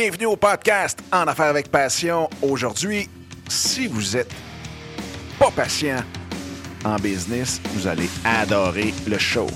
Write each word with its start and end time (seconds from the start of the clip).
Bienvenue 0.00 0.26
au 0.26 0.36
podcast 0.36 1.00
En 1.10 1.26
Affaires 1.26 1.46
avec 1.46 1.72
Passion. 1.72 2.30
Aujourd'hui, 2.40 3.08
si 3.48 3.88
vous 3.88 4.16
êtes 4.16 4.32
pas 5.40 5.50
patient 5.50 6.04
en 6.84 6.94
business, 7.00 7.60
vous 7.72 7.88
allez 7.88 8.08
adorer 8.24 8.94
le 9.08 9.18
show. 9.18 9.48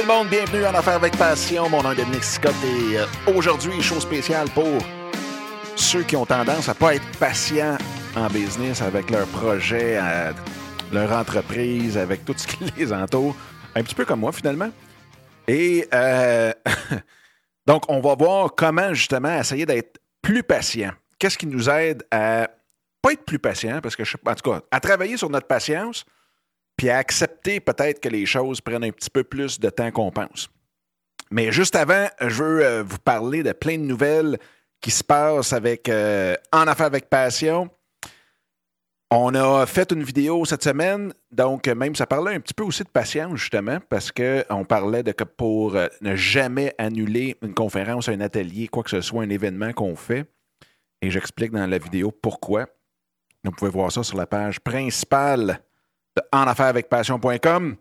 Tout 0.00 0.06
le 0.06 0.12
monde, 0.14 0.28
bienvenue 0.28 0.64
en 0.64 0.74
Affaires 0.74 0.94
avec 0.94 1.14
Passion. 1.18 1.68
Mon 1.68 1.82
nom 1.82 1.92
est 1.92 1.96
Dominique 1.96 2.24
Scott 2.24 2.54
et 2.64 2.98
euh, 2.98 3.04
aujourd'hui, 3.36 3.82
chose 3.82 4.02
spéciale 4.02 4.48
pour 4.50 4.78
ceux 5.76 6.04
qui 6.04 6.16
ont 6.16 6.24
tendance 6.24 6.70
à 6.70 6.74
pas 6.74 6.94
être 6.94 7.18
patients 7.18 7.76
en 8.16 8.28
business 8.28 8.80
avec 8.80 9.10
leur 9.10 9.26
projet, 9.26 9.98
euh, 10.00 10.32
leur 10.90 11.12
entreprise, 11.12 11.98
avec 11.98 12.24
tout 12.24 12.32
ce 12.34 12.46
qui 12.46 12.64
les 12.78 12.92
entoure. 12.94 13.36
Un 13.74 13.82
petit 13.82 13.94
peu 13.94 14.06
comme 14.06 14.20
moi 14.20 14.32
finalement. 14.32 14.70
Et 15.46 15.86
euh, 15.92 16.52
donc, 17.66 17.82
on 17.88 18.00
va 18.00 18.14
voir 18.14 18.54
comment 18.56 18.94
justement 18.94 19.38
essayer 19.38 19.66
d'être 19.66 20.00
plus 20.22 20.42
patient. 20.42 20.92
Qu'est-ce 21.18 21.36
qui 21.36 21.46
nous 21.46 21.68
aide 21.68 22.04
à 22.10 22.48
pas 23.02 23.12
être 23.12 23.24
plus 23.26 23.38
patient, 23.38 23.80
parce 23.82 23.96
que, 23.96 24.04
je, 24.04 24.16
en 24.24 24.34
tout 24.34 24.50
cas, 24.50 24.60
à 24.70 24.80
travailler 24.80 25.18
sur 25.18 25.28
notre 25.28 25.46
patience, 25.46 26.06
puis 26.80 26.88
à 26.88 26.96
accepter 26.96 27.60
peut-être 27.60 28.00
que 28.00 28.08
les 28.08 28.24
choses 28.24 28.62
prennent 28.62 28.84
un 28.84 28.90
petit 28.90 29.10
peu 29.10 29.22
plus 29.22 29.60
de 29.60 29.68
temps 29.68 29.90
qu'on 29.90 30.10
pense. 30.10 30.48
Mais 31.30 31.52
juste 31.52 31.76
avant, 31.76 32.06
je 32.22 32.42
veux 32.42 32.64
euh, 32.64 32.82
vous 32.82 32.96
parler 32.96 33.42
de 33.42 33.52
plein 33.52 33.76
de 33.76 33.82
nouvelles 33.82 34.38
qui 34.80 34.90
se 34.90 35.04
passent 35.04 35.52
avec 35.52 35.90
euh, 35.90 36.34
En 36.54 36.66
Affaires 36.66 36.86
avec 36.86 37.10
Passion. 37.10 37.68
On 39.10 39.34
a 39.34 39.66
fait 39.66 39.92
une 39.92 40.02
vidéo 40.02 40.46
cette 40.46 40.64
semaine, 40.64 41.12
donc 41.30 41.66
même 41.68 41.94
ça 41.94 42.06
parlait 42.06 42.34
un 42.34 42.40
petit 42.40 42.54
peu 42.54 42.64
aussi 42.64 42.82
de 42.82 42.88
patience, 42.88 43.38
justement, 43.38 43.76
parce 43.90 44.10
qu'on 44.10 44.64
parlait 44.64 45.02
de 45.02 45.12
que 45.12 45.24
pour 45.24 45.76
euh, 45.76 45.86
ne 46.00 46.16
jamais 46.16 46.74
annuler 46.78 47.36
une 47.42 47.52
conférence, 47.52 48.08
un 48.08 48.22
atelier, 48.22 48.68
quoi 48.68 48.84
que 48.84 48.90
ce 48.90 49.02
soit, 49.02 49.22
un 49.22 49.28
événement 49.28 49.74
qu'on 49.74 49.96
fait. 49.96 50.24
Et 51.02 51.10
j'explique 51.10 51.52
dans 51.52 51.66
la 51.66 51.76
vidéo 51.76 52.10
pourquoi. 52.10 52.68
Vous 53.44 53.50
pouvez 53.50 53.70
voir 53.70 53.92
ça 53.92 54.02
sur 54.02 54.16
la 54.16 54.26
page 54.26 54.60
principale 54.60 55.60
en 56.32 56.42
affaires 56.42 56.66
avec 56.66 56.88
passion.com. 56.88 57.76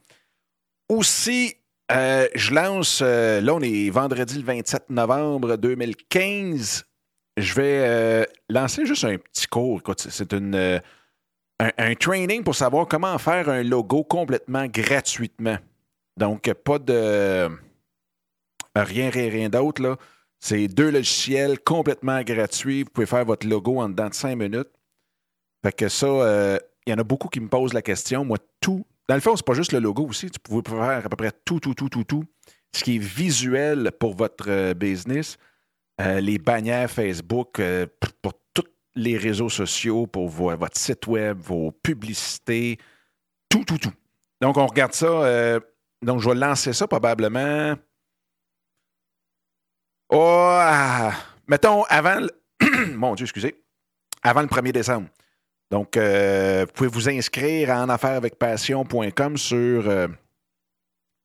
Aussi, 0.90 1.56
euh, 1.92 2.28
je 2.36 2.54
lance, 2.54 3.02
euh, 3.04 3.42
là 3.42 3.56
on 3.56 3.62
est 3.62 3.90
vendredi 3.90 4.38
le 4.38 4.44
27 4.44 4.90
novembre 4.90 5.56
2015. 5.56 6.86
Je 7.38 7.54
vais 7.54 7.80
euh, 7.80 8.26
lancer 8.50 8.86
juste 8.86 9.06
un 9.06 9.18
petit 9.18 9.48
cours. 9.48 9.82
c'est 9.98 10.34
un, 10.34 11.96
training 11.96 12.44
pour 12.44 12.56
savoir 12.56 12.88
comment 12.88 13.18
faire 13.18 13.50
un 13.50 13.64
logo 13.64 14.04
complètement 14.04 14.66
gratuitement. 14.68 15.58
Donc, 16.16 16.52
pas 16.54 16.80
de 16.80 17.50
rien, 18.76 19.10
rien, 19.10 19.30
rien 19.30 19.50
d'autre. 19.50 19.98
C'est 20.40 20.68
deux 20.68 20.92
logiciels 20.92 21.60
complètement 21.60 22.22
gratuits. 22.22 22.84
Vous 22.84 22.90
pouvez 22.90 23.08
faire 23.08 23.26
votre 23.26 23.48
logo 23.48 23.80
en 23.80 23.90
dedans 23.90 24.10
de 24.10 24.14
cinq 24.14 24.36
minutes. 24.36 24.70
Fait 25.64 25.74
que 25.74 25.90
ça, 25.90 26.60
il 26.90 26.92
y 26.92 26.96
en 26.96 27.00
a 27.00 27.04
beaucoup 27.04 27.30
qui 27.30 27.40
me 27.40 27.48
posent 27.48 27.74
la 27.74 27.82
question. 27.82 28.26
Moi, 28.26 28.38
tout. 28.60 28.86
Dans 29.08 29.16
le 29.16 29.22
fond, 29.22 29.36
c'est 29.36 29.46
pas 29.46 29.54
juste 29.54 29.74
le 29.74 29.80
logo 29.80 30.08
aussi. 30.08 30.30
Tu 30.30 30.40
pouvez 30.40 30.68
faire 30.68 31.06
à 31.06 31.10
peu 31.10 31.16
près 31.16 31.32
tout, 31.46 31.60
tout, 31.60 31.76
tout, 31.76 31.90
tout, 31.90 32.04
tout. 32.04 32.24
Ce 32.76 32.84
qui 32.84 32.96
est 32.96 33.00
visuel 33.00 33.92
pour 34.00 34.16
votre 34.16 34.50
euh, 34.50 34.74
business, 34.74 35.38
euh, 36.02 36.20
les 36.20 36.38
bannières 36.38 36.90
Facebook, 36.90 37.60
euh, 37.60 37.86
pour 38.22 38.34
tous 38.54 38.66
les 38.96 39.18
réseaux 39.18 39.50
sociaux, 39.50 40.08
pour 40.08 40.30
votre 40.30 40.78
site 40.78 41.08
web, 41.08 41.40
vos 41.40 41.72
publicités, 41.72 42.78
tout, 43.50 43.64
tout, 43.64 43.78
tout. 43.78 43.94
Donc, 44.42 44.58
on 44.58 44.66
regarde 44.66 44.94
ça. 44.94 45.60
donc, 46.02 46.22
je 46.22 46.30
vais 46.30 46.36
lancer 46.36 46.74
ça 46.74 46.88
probablement. 46.88 47.76
Oh, 50.10 50.58
ah, 50.60 51.14
mettons, 51.48 51.84
avant. 51.84 52.26
Mon 52.96 53.16
Dieu, 53.16 53.26
excusez. 53.26 53.64
Avant 54.24 54.42
le 54.42 54.48
1er 54.48 54.72
décembre. 54.72 55.08
Donc, 55.72 55.98
euh, 55.98 56.66
vous 56.66 56.74
pouvez 56.74 56.90
vous 56.90 57.10
inscrire 57.10 57.72
à 57.72 57.84
enafairesavecpassion.com 57.84 59.38
sur 59.38 59.88
euh, 59.88 60.08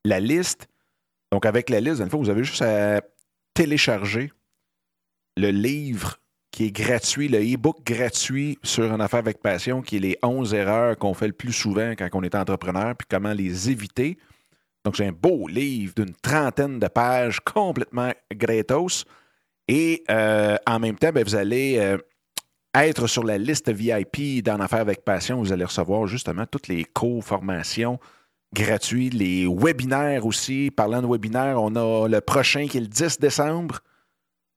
la 0.05 0.21
liste. 0.21 0.69
Donc, 1.33 1.47
avec 1.47 1.71
la 1.71 1.81
liste, 1.81 2.03
vous 2.03 2.31
avez 2.31 2.45
juste 2.45 2.63
à 2.63 3.01
télécharger 3.55 4.33
le 5.37 5.51
livre 5.51 6.19
qui 6.51 6.67
est 6.67 6.71
gratuit, 6.71 7.29
le 7.29 7.39
e-book 7.39 7.79
gratuit 7.85 8.59
sur 8.63 8.93
En 8.93 9.01
Affaire 9.01 9.21
avec 9.21 9.41
Passion, 9.41 9.83
qui 9.83 9.97
est 9.97 10.01
les 10.01 10.19
11 10.23 10.55
erreurs 10.55 10.97
qu'on 10.99 11.15
fait 11.15 11.27
le 11.27 11.33
plus 11.33 11.53
souvent 11.53 11.93
quand 11.93 12.09
on 12.13 12.23
est 12.23 12.35
entrepreneur, 12.35 12.95
puis 12.95 13.09
comment 13.11 13.33
les 13.33 13.71
éviter. 13.71 14.19
Donc, 14.85 14.97
c'est 14.97 15.07
un 15.07 15.13
beau 15.13 15.49
livre 15.49 15.95
d'une 15.97 16.15
trentaine 16.15 16.79
de 16.79 16.87
pages 16.87 17.41
complètement 17.41 18.13
gratos. 18.31 19.07
Et 19.67 20.05
euh, 20.11 20.57
en 20.67 20.79
même 20.79 20.97
temps, 20.97 21.11
ben, 21.11 21.25
vous 21.25 21.35
allez 21.35 21.97
être 22.75 23.07
sur 23.07 23.25
la 23.25 23.39
liste 23.39 23.71
VIP 23.71 24.43
d'En 24.43 24.61
Affaires 24.61 24.81
avec 24.81 25.05
Passion, 25.05 25.39
vous 25.39 25.53
allez 25.53 25.65
recevoir 25.65 26.07
justement 26.07 26.45
toutes 26.47 26.69
les 26.69 26.85
co-formations 26.85 27.99
gratuits, 28.53 29.11
les 29.11 29.47
webinaires 29.47 30.27
aussi. 30.27 30.71
Parlant 30.71 31.03
de 31.03 31.07
webinaires, 31.07 31.61
on 31.61 31.75
a 31.77 32.09
le 32.09 32.21
prochain 32.21 32.67
qui 32.67 32.79
est 32.79 32.81
le 32.81 32.87
10 32.87 33.19
décembre 33.19 33.81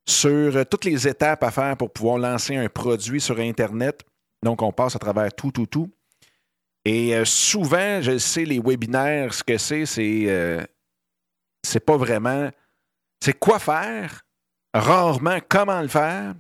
sur 0.08 0.56
euh, 0.56 0.64
toutes 0.64 0.86
les 0.86 1.08
étapes 1.08 1.44
à 1.44 1.52
faire 1.52 1.76
pour 1.76 1.92
pouvoir 1.92 2.18
lancer 2.18 2.56
un 2.56 2.70
produit 2.70 3.20
sur 3.20 3.40
Internet. 3.40 4.04
Donc, 4.44 4.62
on 4.62 4.72
passe 4.72 4.96
à 4.96 5.00
travers 5.00 5.34
tout, 5.34 5.52
tout, 5.52 5.66
tout. 5.66 5.92
Et 6.86 7.16
euh, 7.16 7.26
souvent, 7.26 8.02
je 8.02 8.18
sais, 8.18 8.46
les 8.46 8.60
webinaires, 8.60 9.34
ce 9.34 9.44
que 9.44 9.58
c'est, 9.58 9.86
c'est, 9.86 10.26
euh, 10.28 10.64
c'est 11.64 11.86
pas 11.86 11.98
vraiment. 11.98 12.50
C'est 13.22 13.38
quoi 13.38 13.60
faire, 13.60 14.22
rarement 14.74 15.40
comment 15.50 15.82
le 15.82 15.88
faire, 15.88 16.36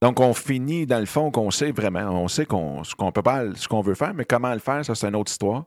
donc, 0.00 0.20
on 0.20 0.32
finit 0.32 0.86
dans 0.86 1.00
le 1.00 1.06
fond 1.06 1.30
qu'on 1.30 1.50
sait 1.50 1.72
vraiment, 1.72 2.10
on 2.10 2.28
sait 2.28 2.46
qu'on, 2.46 2.84
ce 2.84 2.94
qu'on 2.94 3.10
peut 3.10 3.22
pas, 3.22 3.54
ce 3.54 3.66
qu'on 3.66 3.80
veut 3.80 3.94
faire, 3.94 4.14
mais 4.14 4.24
comment 4.24 4.52
le 4.52 4.60
faire, 4.60 4.84
ça, 4.84 4.94
c'est 4.94 5.08
une 5.08 5.16
autre 5.16 5.30
histoire. 5.30 5.64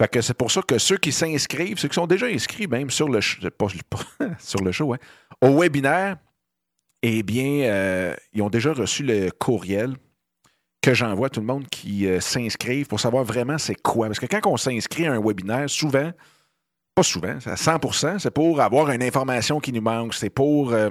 Fait 0.00 0.08
que 0.08 0.20
c'est 0.20 0.34
pour 0.34 0.50
ça 0.50 0.62
que 0.62 0.78
ceux 0.78 0.96
qui 0.96 1.12
s'inscrivent, 1.12 1.78
ceux 1.78 1.88
qui 1.88 1.94
sont 1.94 2.06
déjà 2.06 2.26
inscrits 2.26 2.66
même 2.66 2.90
sur 2.90 3.08
le, 3.08 3.20
sur 4.38 4.60
le 4.62 4.72
show, 4.72 4.94
hein, 4.94 4.98
au 5.40 5.60
webinaire, 5.60 6.16
eh 7.02 7.22
bien, 7.22 7.64
euh, 7.64 8.14
ils 8.32 8.42
ont 8.42 8.48
déjà 8.48 8.72
reçu 8.72 9.02
le 9.02 9.30
courriel 9.30 9.96
que 10.80 10.94
j'envoie 10.94 11.26
à 11.26 11.30
tout 11.30 11.40
le 11.40 11.46
monde 11.46 11.66
qui 11.68 12.06
euh, 12.06 12.20
s'inscrivent 12.20 12.86
pour 12.86 13.00
savoir 13.00 13.24
vraiment 13.24 13.58
c'est 13.58 13.80
quoi. 13.80 14.06
Parce 14.06 14.20
que 14.20 14.26
quand 14.26 14.40
on 14.46 14.56
s'inscrit 14.56 15.06
à 15.06 15.12
un 15.12 15.20
webinaire, 15.20 15.68
souvent, 15.68 16.12
pas 16.94 17.02
souvent, 17.02 17.38
à 17.46 17.54
100% 17.54 18.18
c'est 18.20 18.30
pour 18.30 18.60
avoir 18.60 18.90
une 18.90 19.02
information 19.02 19.60
qui 19.60 19.72
nous 19.72 19.80
manque, 19.80 20.14
c'est 20.14 20.30
pour 20.30 20.72
euh, 20.72 20.90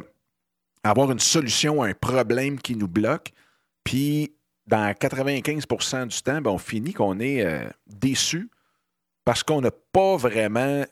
avoir 0.84 1.12
une 1.12 1.20
solution 1.20 1.82
à 1.82 1.88
un 1.88 1.94
problème 1.94 2.60
qui 2.60 2.76
nous 2.76 2.88
bloque. 2.88 3.32
Puis, 3.84 4.34
dans 4.68 4.92
95% 4.92 6.08
du 6.08 6.22
temps, 6.22 6.42
ben, 6.42 6.52
on 6.52 6.58
finit 6.58 6.94
qu'on 6.94 7.20
est 7.20 7.46
euh, 7.46 7.68
déçu 7.88 8.50
parce 9.26 9.44
qu'on 9.44 9.62
n'a 9.62 9.72
pas 9.72 10.18
vraiment 10.18 10.86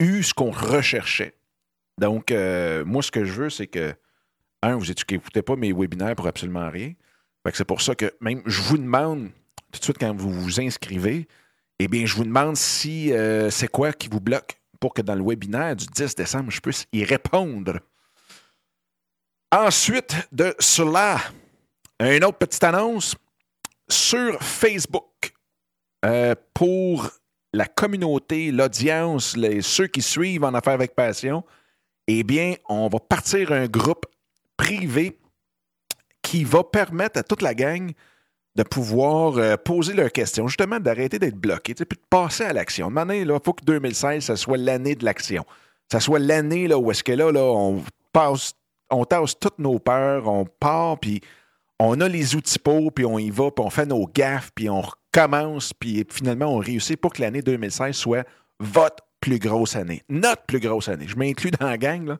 eu 0.00 0.22
ce 0.22 0.34
qu'on 0.34 0.50
recherchait. 0.50 1.34
Donc, 1.98 2.30
euh, 2.30 2.84
moi, 2.84 3.02
ce 3.02 3.10
que 3.10 3.24
je 3.24 3.32
veux, 3.32 3.50
c'est 3.50 3.66
que, 3.66 3.94
un, 4.62 4.76
vous 4.76 4.86
n'écoutez 4.86 5.42
pas 5.42 5.56
mes 5.56 5.72
webinaires 5.72 6.14
pour 6.14 6.26
absolument 6.26 6.70
rien. 6.70 6.92
c'est 7.52 7.64
pour 7.64 7.82
ça 7.82 7.94
que 7.94 8.12
même 8.20 8.42
je 8.46 8.62
vous 8.62 8.78
demande, 8.78 9.30
tout 9.72 9.78
de 9.78 9.84
suite 9.84 9.98
quand 9.98 10.14
vous 10.14 10.32
vous 10.32 10.60
inscrivez, 10.60 11.26
eh 11.78 11.88
bien, 11.88 12.06
je 12.06 12.14
vous 12.14 12.24
demande 12.24 12.56
si 12.56 13.12
euh, 13.12 13.50
c'est 13.50 13.68
quoi 13.68 13.92
qui 13.92 14.08
vous 14.08 14.20
bloque 14.20 14.60
pour 14.78 14.94
que 14.94 15.02
dans 15.02 15.14
le 15.14 15.22
webinaire 15.22 15.74
du 15.74 15.86
10 15.86 16.14
décembre, 16.14 16.50
je 16.50 16.60
puisse 16.60 16.86
y 16.92 17.04
répondre. 17.04 17.80
Ensuite 19.54 20.16
de 20.32 20.54
cela, 20.58 21.20
une 22.00 22.24
autre 22.24 22.38
petite 22.38 22.64
annonce 22.64 23.14
sur 23.86 24.42
Facebook 24.42 25.34
euh, 26.06 26.34
pour 26.54 27.10
la 27.52 27.66
communauté, 27.66 28.50
l'audience, 28.50 29.36
ceux 29.60 29.88
qui 29.88 30.00
suivent 30.00 30.44
en 30.44 30.54
affaires 30.54 30.72
avec 30.72 30.94
passion. 30.94 31.44
Eh 32.06 32.22
bien, 32.22 32.54
on 32.70 32.88
va 32.88 32.98
partir 32.98 33.52
un 33.52 33.66
groupe 33.66 34.06
privé 34.56 35.18
qui 36.22 36.44
va 36.44 36.64
permettre 36.64 37.20
à 37.20 37.22
toute 37.22 37.42
la 37.42 37.54
gang 37.54 37.92
de 38.56 38.62
pouvoir 38.62 39.36
euh, 39.36 39.56
poser 39.58 39.92
leurs 39.92 40.12
questions, 40.12 40.48
justement 40.48 40.80
d'arrêter 40.80 41.18
d'être 41.18 41.36
bloqué, 41.36 41.74
puis 41.74 41.84
de 41.84 42.06
passer 42.08 42.44
à 42.44 42.54
l'action. 42.54 42.90
De 42.90 43.14
il 43.14 43.38
faut 43.44 43.52
que 43.52 43.66
2016, 43.66 44.24
ça 44.24 44.36
soit 44.36 44.56
l'année 44.56 44.94
de 44.94 45.04
l'action. 45.04 45.44
Ça 45.90 46.00
soit 46.00 46.20
l'année 46.20 46.72
où 46.74 46.90
est-ce 46.90 47.04
que 47.04 47.12
là, 47.12 47.30
là, 47.30 47.42
on 47.42 47.84
passe 48.14 48.54
on 48.92 49.04
tasse 49.04 49.38
toutes 49.38 49.58
nos 49.58 49.78
peurs, 49.78 50.28
on 50.28 50.44
part, 50.44 50.98
puis 50.98 51.20
on 51.78 52.00
a 52.00 52.08
les 52.08 52.36
outils 52.36 52.58
pour, 52.58 52.92
puis 52.92 53.04
on 53.04 53.18
y 53.18 53.30
va, 53.30 53.50
puis 53.50 53.64
on 53.64 53.70
fait 53.70 53.86
nos 53.86 54.06
gaffes, 54.06 54.52
puis 54.54 54.68
on 54.68 54.82
recommence, 54.82 55.72
puis 55.72 56.06
finalement, 56.08 56.54
on 56.54 56.58
réussit 56.58 57.00
pour 57.00 57.12
que 57.12 57.22
l'année 57.22 57.42
2016 57.42 57.94
soit 57.94 58.26
votre 58.60 59.04
plus 59.20 59.38
grosse 59.38 59.76
année. 59.76 60.02
Notre 60.08 60.42
plus 60.42 60.60
grosse 60.60 60.88
année. 60.88 61.06
Je 61.08 61.16
m'inclus 61.16 61.50
dans 61.52 61.66
la 61.66 61.78
gang. 61.78 62.16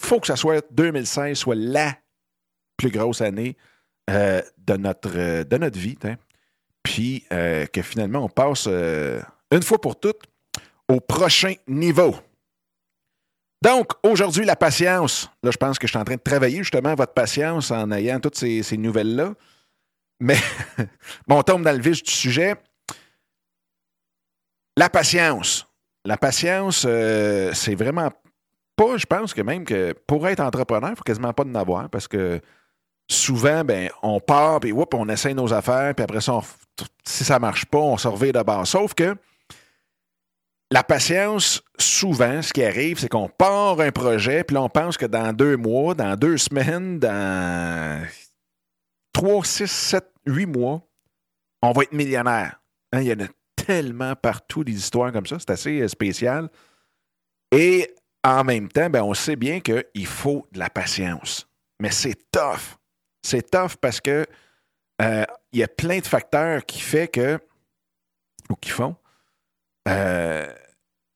Il 0.00 0.06
faut 0.06 0.20
que 0.20 0.26
ça 0.26 0.36
soit 0.36 0.64
2016 0.72 1.36
soit 1.36 1.54
la 1.54 1.96
plus 2.76 2.90
grosse 2.90 3.20
année 3.20 3.56
euh, 4.10 4.42
de, 4.58 4.76
notre, 4.76 5.12
euh, 5.16 5.44
de 5.44 5.56
notre 5.56 5.78
vie. 5.78 5.96
Puis 6.82 7.24
euh, 7.32 7.66
que 7.66 7.82
finalement, 7.82 8.24
on 8.24 8.28
passe 8.28 8.66
une 8.66 9.62
fois 9.62 9.80
pour 9.80 9.98
toutes 9.98 10.22
au 10.88 11.00
prochain 11.00 11.54
niveau. 11.66 12.14
Donc, 13.62 13.92
aujourd'hui, 14.02 14.44
la 14.44 14.56
patience. 14.56 15.30
Là, 15.42 15.50
je 15.50 15.56
pense 15.56 15.78
que 15.78 15.86
je 15.86 15.92
suis 15.92 15.98
en 15.98 16.04
train 16.04 16.16
de 16.16 16.20
travailler 16.20 16.58
justement 16.58 16.94
votre 16.94 17.14
patience 17.14 17.70
en 17.70 17.90
ayant 17.92 18.20
toutes 18.20 18.36
ces, 18.36 18.76
nouvelles-là. 18.76 19.32
Mais 20.20 20.36
bon, 21.26 21.38
on 21.38 21.42
tombe 21.42 21.62
dans 21.62 21.72
le 21.72 21.80
vif 21.82 22.02
du 22.02 22.10
sujet. 22.10 22.56
La 24.76 24.90
patience. 24.90 25.66
La 26.04 26.16
patience, 26.16 26.84
euh, 26.86 27.52
c'est 27.54 27.74
vraiment 27.74 28.10
pas, 28.76 28.96
je 28.96 29.06
pense 29.06 29.32
que 29.32 29.40
même 29.40 29.64
que 29.64 29.94
pour 30.06 30.26
être 30.28 30.40
entrepreneur, 30.40 30.90
il 30.90 30.96
faut 30.96 31.04
quasiment 31.04 31.32
pas 31.32 31.44
de 31.44 31.56
avoir 31.56 31.88
parce 31.88 32.08
que 32.08 32.40
souvent, 33.08 33.64
ben, 33.64 33.90
on 34.02 34.20
part, 34.20 34.60
puis 34.60 34.72
on 34.72 35.08
essaie 35.08 35.34
nos 35.34 35.52
affaires, 35.52 35.94
puis 35.94 36.04
après 36.04 36.20
ça, 36.20 36.40
si 37.04 37.24
ça 37.24 37.38
marche 37.38 37.66
pas, 37.66 37.78
on 37.78 37.96
se 37.96 38.08
revient 38.08 38.32
d'abord. 38.32 38.66
Sauf 38.66 38.94
que 38.94 39.16
la 40.74 40.82
patience, 40.82 41.62
souvent, 41.78 42.42
ce 42.42 42.52
qui 42.52 42.64
arrive, 42.64 42.98
c'est 42.98 43.08
qu'on 43.08 43.28
part 43.28 43.78
un 43.80 43.92
projet, 43.92 44.42
puis 44.42 44.54
là, 44.54 44.62
on 44.64 44.68
pense 44.68 44.96
que 44.96 45.06
dans 45.06 45.32
deux 45.32 45.56
mois, 45.56 45.94
dans 45.94 46.16
deux 46.16 46.36
semaines, 46.36 46.98
dans 46.98 48.04
trois, 49.12 49.44
six, 49.44 49.70
sept, 49.70 50.10
huit 50.26 50.46
mois, 50.46 50.84
on 51.62 51.70
va 51.70 51.84
être 51.84 51.92
millionnaire. 51.92 52.60
Hein, 52.92 53.02
il 53.02 53.06
y 53.06 53.12
en 53.12 53.24
a 53.24 53.28
tellement 53.54 54.16
partout 54.16 54.64
des 54.64 54.72
histoires 54.72 55.12
comme 55.12 55.26
ça. 55.26 55.38
C'est 55.38 55.50
assez 55.50 55.80
euh, 55.80 55.86
spécial. 55.86 56.48
Et 57.52 57.94
en 58.24 58.42
même 58.42 58.66
temps, 58.68 58.90
ben, 58.90 59.04
on 59.04 59.14
sait 59.14 59.36
bien 59.36 59.60
qu'il 59.60 60.06
faut 60.08 60.48
de 60.50 60.58
la 60.58 60.70
patience. 60.70 61.48
Mais 61.78 61.92
c'est 61.92 62.32
tough. 62.32 62.80
C'est 63.22 63.48
tough 63.48 63.76
parce 63.80 64.00
que 64.00 64.26
euh, 65.00 65.24
il 65.52 65.60
y 65.60 65.62
a 65.62 65.68
plein 65.68 66.00
de 66.00 66.06
facteurs 66.06 66.66
qui 66.66 66.80
font 66.80 67.06
que, 67.06 67.38
ou 68.50 68.56
qui 68.56 68.70
font, 68.70 68.96
euh, 69.86 70.52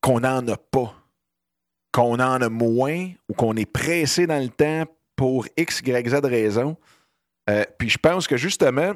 qu'on 0.09 0.21
n'en 0.21 0.47
a 0.47 0.57
pas, 0.57 0.95
qu'on 1.91 2.15
en 2.15 2.41
a 2.41 2.49
moins 2.49 3.11
ou 3.29 3.33
qu'on 3.35 3.55
est 3.55 3.71
pressé 3.71 4.25
dans 4.25 4.41
le 4.41 4.49
temps 4.49 4.91
pour 5.15 5.45
X, 5.55 5.81
Y, 5.85 6.09
Z 6.09 6.25
raison. 6.25 6.75
Euh, 7.47 7.63
puis 7.77 7.89
je 7.89 7.99
pense 7.99 8.27
que 8.27 8.35
justement, 8.35 8.93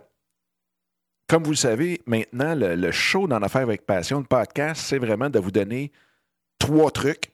comme 1.30 1.44
vous 1.44 1.52
le 1.52 1.56
savez, 1.56 2.02
maintenant, 2.08 2.56
le, 2.56 2.92
show 2.92 3.28
dans 3.28 3.38
l'affaire 3.38 3.62
avec 3.62 3.86
passion, 3.86 4.22
le 4.22 4.26
podcast, 4.26 4.82
c'est 4.84 4.98
vraiment 4.98 5.30
de 5.30 5.38
vous 5.38 5.52
donner 5.52 5.92
trois 6.58 6.90
trucs, 6.90 7.30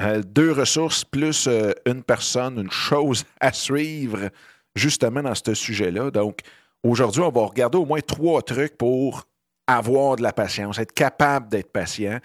euh, 0.00 0.20
deux 0.22 0.50
ressources 0.50 1.04
plus 1.04 1.46
euh, 1.46 1.70
une 1.86 2.02
personne, 2.02 2.58
une 2.58 2.72
chose 2.72 3.24
à 3.40 3.52
suivre 3.52 4.30
justement 4.74 5.22
dans 5.22 5.36
ce 5.36 5.54
sujet-là. 5.54 6.10
Donc, 6.10 6.40
aujourd'hui, 6.82 7.22
on 7.22 7.30
va 7.30 7.46
regarder 7.46 7.78
au 7.78 7.86
moins 7.86 8.00
trois 8.00 8.42
trucs 8.42 8.76
pour 8.76 9.28
avoir 9.68 10.16
de 10.16 10.22
la 10.22 10.32
patience, 10.32 10.80
être 10.80 10.92
capable 10.92 11.48
d'être 11.50 11.70
patient, 11.70 12.18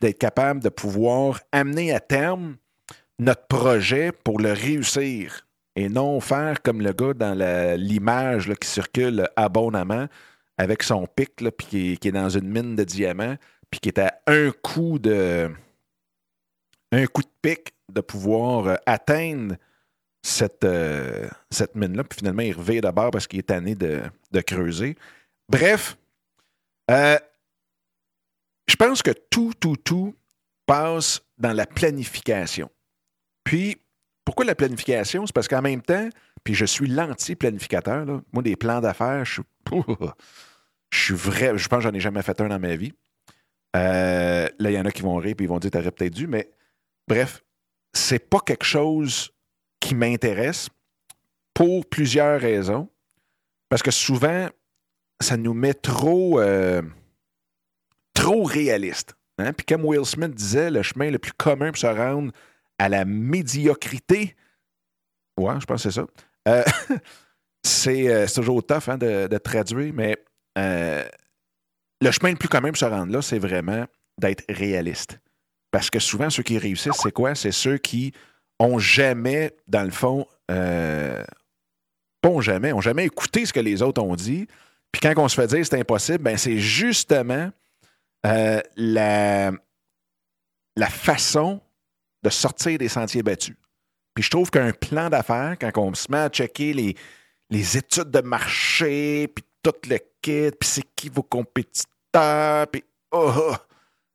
d'être 0.00 0.18
capable 0.18 0.60
de 0.60 0.68
pouvoir 0.68 1.40
amener 1.52 1.92
à 1.92 2.00
terme 2.00 2.56
notre 3.18 3.46
projet 3.46 4.12
pour 4.12 4.40
le 4.40 4.52
réussir 4.52 5.46
et 5.74 5.88
non 5.88 6.20
faire 6.20 6.62
comme 6.62 6.80
le 6.80 6.92
gars 6.92 7.14
dans 7.14 7.34
l'image 7.78 8.52
qui 8.60 8.68
circule 8.68 9.28
abondamment 9.36 10.06
avec 10.58 10.82
son 10.82 11.06
pic, 11.06 11.32
puis 11.56 11.98
qui, 11.98 12.08
est 12.08 12.12
dans 12.12 12.30
une 12.30 12.48
mine 12.48 12.76
de 12.76 12.84
diamants, 12.84 13.36
puis 13.70 13.80
qui 13.80 13.88
est 13.90 13.98
à 13.98 14.20
un 14.26 14.50
coup 14.50 14.98
de 14.98 15.50
un 16.92 17.06
coup 17.06 17.22
de 17.22 17.28
pic 17.42 17.74
de 17.92 18.00
pouvoir 18.00 18.66
euh, 18.68 18.74
atteindre 18.86 19.56
cette, 20.22 20.64
euh, 20.64 21.28
cette 21.50 21.74
mine-là, 21.74 22.04
puis 22.04 22.18
finalement, 22.18 22.42
il 22.42 22.54
revient 22.54 22.80
d'abord 22.80 23.10
parce 23.10 23.26
qu'il 23.26 23.38
est 23.38 23.48
tanné 23.48 23.74
de, 23.74 24.02
de 24.32 24.40
creuser. 24.40 24.96
Bref, 25.48 25.96
euh, 26.90 27.18
je 28.66 28.76
pense 28.76 29.02
que 29.02 29.10
tout, 29.10 29.52
tout, 29.58 29.76
tout 29.76 30.14
passe 30.66 31.22
dans 31.38 31.52
la 31.52 31.66
planification. 31.66 32.70
Puis, 33.44 33.80
pourquoi 34.24 34.44
la 34.44 34.54
planification? 34.54 35.26
C'est 35.26 35.32
parce 35.32 35.48
qu'en 35.48 35.62
même 35.62 35.82
temps, 35.82 36.08
puis 36.42 36.54
je 36.54 36.64
suis 36.64 36.88
l'anti-planificateur. 36.88 38.06
Moi, 38.32 38.42
des 38.42 38.56
plans 38.56 38.80
d'affaires, 38.80 39.24
je 39.24 39.32
suis. 39.32 39.42
Je 40.90 40.98
suis 40.98 41.14
vrai. 41.14 41.58
Je 41.58 41.68
pense 41.68 41.78
que 41.78 41.90
j'en 41.90 41.92
ai 41.92 42.00
jamais 42.00 42.22
fait 42.22 42.40
un 42.40 42.48
dans 42.48 42.60
ma 42.60 42.76
vie. 42.76 42.92
Euh, 43.74 44.48
là, 44.58 44.70
il 44.70 44.74
y 44.74 44.78
en 44.78 44.84
a 44.84 44.92
qui 44.92 45.02
vont 45.02 45.16
rire 45.16 45.34
et 45.38 45.42
ils 45.42 45.48
vont 45.48 45.58
dire 45.58 45.70
t'aurais 45.70 45.90
peut-être 45.90 46.14
dû, 46.14 46.26
mais 46.26 46.48
bref, 47.08 47.42
c'est 47.92 48.20
pas 48.30 48.38
quelque 48.40 48.64
chose 48.64 49.32
qui 49.80 49.94
m'intéresse 49.94 50.68
pour 51.52 51.86
plusieurs 51.86 52.40
raisons. 52.40 52.88
Parce 53.68 53.82
que 53.82 53.90
souvent, 53.90 54.48
ça 55.20 55.36
nous 55.36 55.54
met 55.54 55.74
trop. 55.74 56.40
Euh, 56.40 56.82
trop 58.26 58.42
réaliste. 58.42 59.14
Hein? 59.38 59.52
Puis 59.52 59.64
comme 59.64 59.84
Will 59.84 60.04
Smith 60.04 60.34
disait, 60.34 60.70
le 60.70 60.82
chemin 60.82 61.10
le 61.10 61.18
plus 61.18 61.32
commun 61.32 61.68
pour 61.68 61.78
se 61.78 61.86
rendre 61.86 62.32
à 62.78 62.88
la 62.88 63.04
médiocrité, 63.04 64.34
ouais, 65.38 65.60
je 65.60 65.66
pense 65.66 65.82
que 65.82 65.90
c'est 65.90 66.00
ça. 66.00 66.06
Euh, 66.48 66.64
euh, 66.90 68.26
c'est 68.26 68.34
toujours 68.34 68.66
tough 68.66 68.88
hein, 68.88 68.98
de, 68.98 69.38
traduire, 69.38 69.92
mais 69.94 70.16
euh, 70.58 71.04
le 72.00 72.10
chemin 72.10 72.30
le 72.30 72.36
plus 72.36 72.48
commun 72.48 72.68
pour 72.68 72.78
se 72.78 72.84
rendre 72.84 73.12
là, 73.12 73.22
c'est 73.22 73.38
vraiment 73.38 73.86
d'être 74.18 74.44
réaliste. 74.48 75.20
Parce 75.70 75.88
que 75.88 75.98
souvent, 75.98 76.28
ceux 76.28 76.42
qui 76.42 76.58
réussissent, 76.58 77.00
c'est 77.00 77.12
quoi? 77.12 77.34
C'est 77.34 77.52
ceux 77.52 77.78
qui 77.78 78.12
ont 78.58 78.78
jamais, 78.78 79.54
dans 79.68 79.82
le 79.84 79.90
fond, 79.90 80.26
ont 80.48 82.40
jamais, 82.40 82.72
ont 82.72 82.80
jamais 82.80 83.04
écouté 83.04 83.46
ce 83.46 83.52
que 83.52 83.60
les 83.60 83.82
autres 83.82 84.02
ont 84.02 84.16
dit. 84.16 84.48
Puis 84.90 85.00
quand 85.00 85.12
on 85.16 85.28
se 85.28 85.36
fait 85.36 85.46
dire 85.46 85.64
c'est 85.64 85.78
impossible, 85.78 86.18
ben 86.18 86.36
c'est 86.36 86.58
justement 86.58 87.52
euh, 88.24 88.60
la, 88.76 89.52
la 90.76 90.88
façon 90.88 91.60
de 92.22 92.30
sortir 92.30 92.78
des 92.78 92.88
sentiers 92.88 93.22
battus. 93.22 93.56
Puis 94.14 94.24
je 94.24 94.30
trouve 94.30 94.50
qu'un 94.50 94.72
plan 94.72 95.10
d'affaires, 95.10 95.56
quand 95.60 95.70
on 95.76 95.94
se 95.94 96.10
met 96.10 96.18
à 96.18 96.28
checker 96.28 96.72
les, 96.72 96.96
les 97.50 97.76
études 97.76 98.10
de 98.10 98.20
marché, 98.20 99.28
puis 99.28 99.44
tout 99.62 99.74
le 99.88 99.98
kit, 100.22 100.50
puis 100.58 100.68
c'est 100.68 100.84
qui 100.96 101.08
vos 101.08 101.22
compétiteurs, 101.22 102.66
puis 102.68 102.82
oh, 103.12 103.32
oh, 103.36 103.54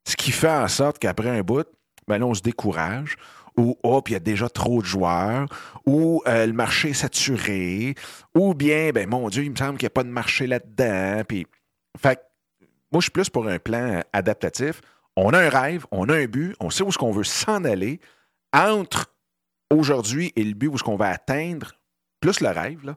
ce 0.06 0.16
qui 0.16 0.32
fait 0.32 0.50
en 0.50 0.68
sorte 0.68 0.98
qu'après 0.98 1.30
un 1.30 1.42
bout, 1.42 1.68
ben 2.08 2.18
là, 2.18 2.26
on 2.26 2.34
se 2.34 2.42
décourage, 2.42 3.16
ou 3.56 3.78
oh, 3.82 4.02
puis 4.02 4.12
il 4.12 4.14
y 4.14 4.16
a 4.16 4.20
déjà 4.20 4.48
trop 4.48 4.82
de 4.82 4.86
joueurs, 4.86 5.46
ou 5.86 6.22
euh, 6.26 6.46
le 6.46 6.52
marché 6.52 6.90
est 6.90 6.94
saturé, 6.94 7.94
ou 8.34 8.54
bien, 8.54 8.90
ben 8.90 9.08
mon 9.08 9.28
Dieu, 9.28 9.44
il 9.44 9.52
me 9.52 9.56
semble 9.56 9.78
qu'il 9.78 9.86
n'y 9.86 9.92
a 9.92 9.94
pas 9.94 10.04
de 10.04 10.08
marché 10.10 10.46
là-dedans, 10.46 11.22
puis... 11.26 11.46
Fait 11.98 12.18
moi, 12.92 13.00
je 13.00 13.04
suis 13.04 13.10
plus 13.10 13.30
pour 13.30 13.48
un 13.48 13.58
plan 13.58 14.02
adaptatif. 14.12 14.80
On 15.16 15.30
a 15.30 15.38
un 15.38 15.48
rêve, 15.48 15.86
on 15.90 16.08
a 16.08 16.16
un 16.16 16.26
but, 16.26 16.54
on 16.60 16.70
sait 16.70 16.82
où 16.82 16.88
est-ce 16.88 16.98
qu'on 16.98 17.12
veut 17.12 17.24
s'en 17.24 17.64
aller. 17.64 18.00
Entre 18.52 19.12
aujourd'hui 19.70 20.32
et 20.36 20.44
le 20.44 20.54
but 20.54 20.68
où 20.68 20.74
est-ce 20.74 20.84
qu'on 20.84 20.96
va 20.96 21.08
atteindre, 21.08 21.72
plus 22.20 22.40
le 22.40 22.48
rêve, 22.48 22.94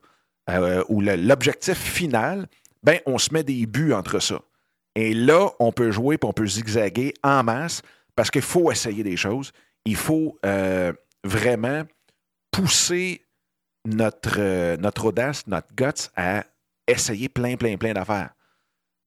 euh, 0.50 0.84
ou 0.90 1.02
l'objectif 1.02 1.78
final, 1.78 2.48
ben, 2.84 3.00
on 3.06 3.18
se 3.18 3.34
met 3.34 3.44
des 3.44 3.66
buts 3.66 3.94
entre 3.94 4.20
ça. 4.20 4.40
Et 4.96 5.14
là, 5.14 5.50
on 5.60 5.72
peut 5.72 5.92
jouer 5.92 6.16
et 6.16 6.26
on 6.26 6.34
peut 6.34 6.46
zigzaguer 6.46 7.14
en 7.24 7.44
masse 7.44 7.82
parce 8.16 8.30
qu'il 8.32 8.42
faut 8.42 8.72
essayer 8.72 9.04
des 9.04 9.18
choses. 9.18 9.52
Il 9.86 9.96
faut 9.96 10.38
euh, 10.46 10.94
vraiment 11.24 11.84
pousser 12.52 13.26
notre, 13.86 14.40
euh, 14.40 14.78
notre 14.78 15.06
audace, 15.06 15.46
notre 15.48 15.74
guts 15.76 16.10
à 16.16 16.46
essayer 16.88 17.30
plein, 17.30 17.56
plein, 17.56 17.78
plein 17.78 17.94
d'affaires. 17.94 18.32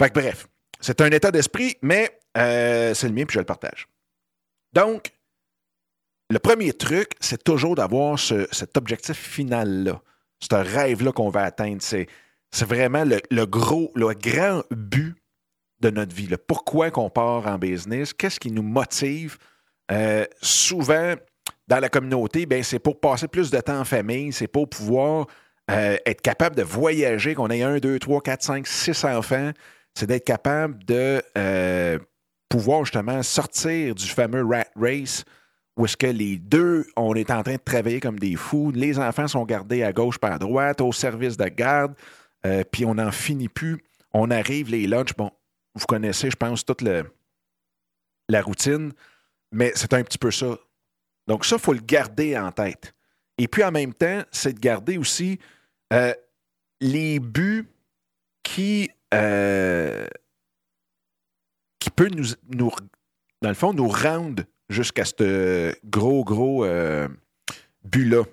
Fait 0.00 0.10
que 0.10 0.20
bref, 0.20 0.48
c'est 0.80 1.00
un 1.00 1.10
état 1.10 1.30
d'esprit, 1.30 1.76
mais 1.82 2.18
euh, 2.36 2.94
c'est 2.94 3.08
le 3.08 3.14
mien, 3.14 3.24
puis 3.24 3.34
je 3.34 3.40
le 3.40 3.44
partage. 3.44 3.88
Donc, 4.72 5.12
le 6.30 6.38
premier 6.38 6.72
truc, 6.72 7.12
c'est 7.20 7.42
toujours 7.42 7.74
d'avoir 7.74 8.18
cet 8.18 8.76
objectif 8.76 9.16
final-là, 9.16 10.00
ce 10.40 10.54
rêve-là 10.54 11.12
qu'on 11.12 11.30
va 11.30 11.42
atteindre. 11.44 11.80
C'est, 11.80 12.06
vraiment 12.64 13.04
le, 13.04 13.46
gros, 13.46 13.90
le 13.94 14.12
grand 14.14 14.62
but 14.70 15.16
de 15.80 15.90
notre 15.90 16.14
vie. 16.14 16.26
Le 16.26 16.36
pourquoi 16.36 16.90
qu'on 16.90 17.08
part 17.08 17.46
en 17.46 17.58
business, 17.58 18.12
qu'est-ce 18.12 18.38
qui 18.38 18.50
nous 18.50 18.62
motive. 18.62 19.38
Euh, 19.90 20.26
souvent, 20.42 21.14
dans 21.66 21.80
la 21.80 21.88
communauté, 21.88 22.44
ben, 22.44 22.62
c'est 22.62 22.78
pour 22.78 23.00
passer 23.00 23.26
plus 23.26 23.50
de 23.50 23.60
temps 23.60 23.80
en 23.80 23.84
famille, 23.84 24.32
c'est 24.32 24.48
pour 24.48 24.68
pouvoir 24.68 25.26
euh, 25.70 25.96
être 26.04 26.20
capable 26.20 26.56
de 26.56 26.62
voyager, 26.62 27.34
qu'on 27.34 27.48
ait 27.48 27.62
un, 27.62 27.78
deux, 27.78 27.98
trois, 27.98 28.20
quatre, 28.20 28.42
cinq, 28.42 28.66
six 28.66 29.02
enfants 29.04 29.52
c'est 29.94 30.06
d'être 30.06 30.24
capable 30.24 30.84
de 30.84 31.22
euh, 31.36 31.98
pouvoir 32.48 32.84
justement 32.84 33.22
sortir 33.22 33.94
du 33.94 34.06
fameux 34.06 34.44
rat 34.44 34.66
race 34.76 35.24
où 35.78 35.84
est-ce 35.84 35.96
que 35.96 36.08
les 36.08 36.38
deux, 36.38 36.86
on 36.96 37.14
est 37.14 37.30
en 37.30 37.42
train 37.44 37.54
de 37.54 37.62
travailler 37.64 38.00
comme 38.00 38.18
des 38.18 38.34
fous. 38.34 38.72
Les 38.72 38.98
enfants 38.98 39.28
sont 39.28 39.44
gardés 39.44 39.84
à 39.84 39.92
gauche 39.92 40.18
par 40.18 40.32
à 40.32 40.38
droite, 40.38 40.80
au 40.80 40.92
service 40.92 41.36
de 41.36 41.44
garde, 41.44 41.94
euh, 42.44 42.64
puis 42.70 42.84
on 42.84 42.94
n'en 42.94 43.12
finit 43.12 43.48
plus. 43.48 43.78
On 44.12 44.30
arrive, 44.32 44.70
les 44.70 44.88
lunchs, 44.88 45.14
bon, 45.16 45.30
vous 45.76 45.86
connaissez, 45.86 46.30
je 46.30 46.36
pense, 46.36 46.64
toute 46.64 46.82
la 46.82 48.42
routine, 48.42 48.92
mais 49.52 49.70
c'est 49.76 49.94
un 49.94 50.02
petit 50.02 50.18
peu 50.18 50.32
ça. 50.32 50.58
Donc 51.28 51.44
ça, 51.44 51.56
il 51.56 51.62
faut 51.62 51.72
le 51.72 51.80
garder 51.80 52.36
en 52.36 52.50
tête. 52.50 52.92
Et 53.38 53.46
puis 53.46 53.62
en 53.62 53.70
même 53.70 53.94
temps, 53.94 54.22
c'est 54.32 54.54
de 54.54 54.58
garder 54.58 54.98
aussi 54.98 55.38
euh, 55.92 56.12
les 56.80 57.20
buts 57.20 57.68
qui, 58.42 58.90
euh, 59.14 60.06
qui 61.78 61.90
peuvent 61.90 62.14
nous, 62.14 62.26
nous, 62.48 62.70
dans 63.42 63.48
le 63.48 63.54
fond, 63.54 63.72
nous 63.72 63.88
rendre 63.88 64.42
jusqu'à 64.68 65.04
ce 65.04 65.74
gros, 65.84 66.24
gros 66.24 66.64
euh, 66.64 67.08
but-là. 67.84 68.24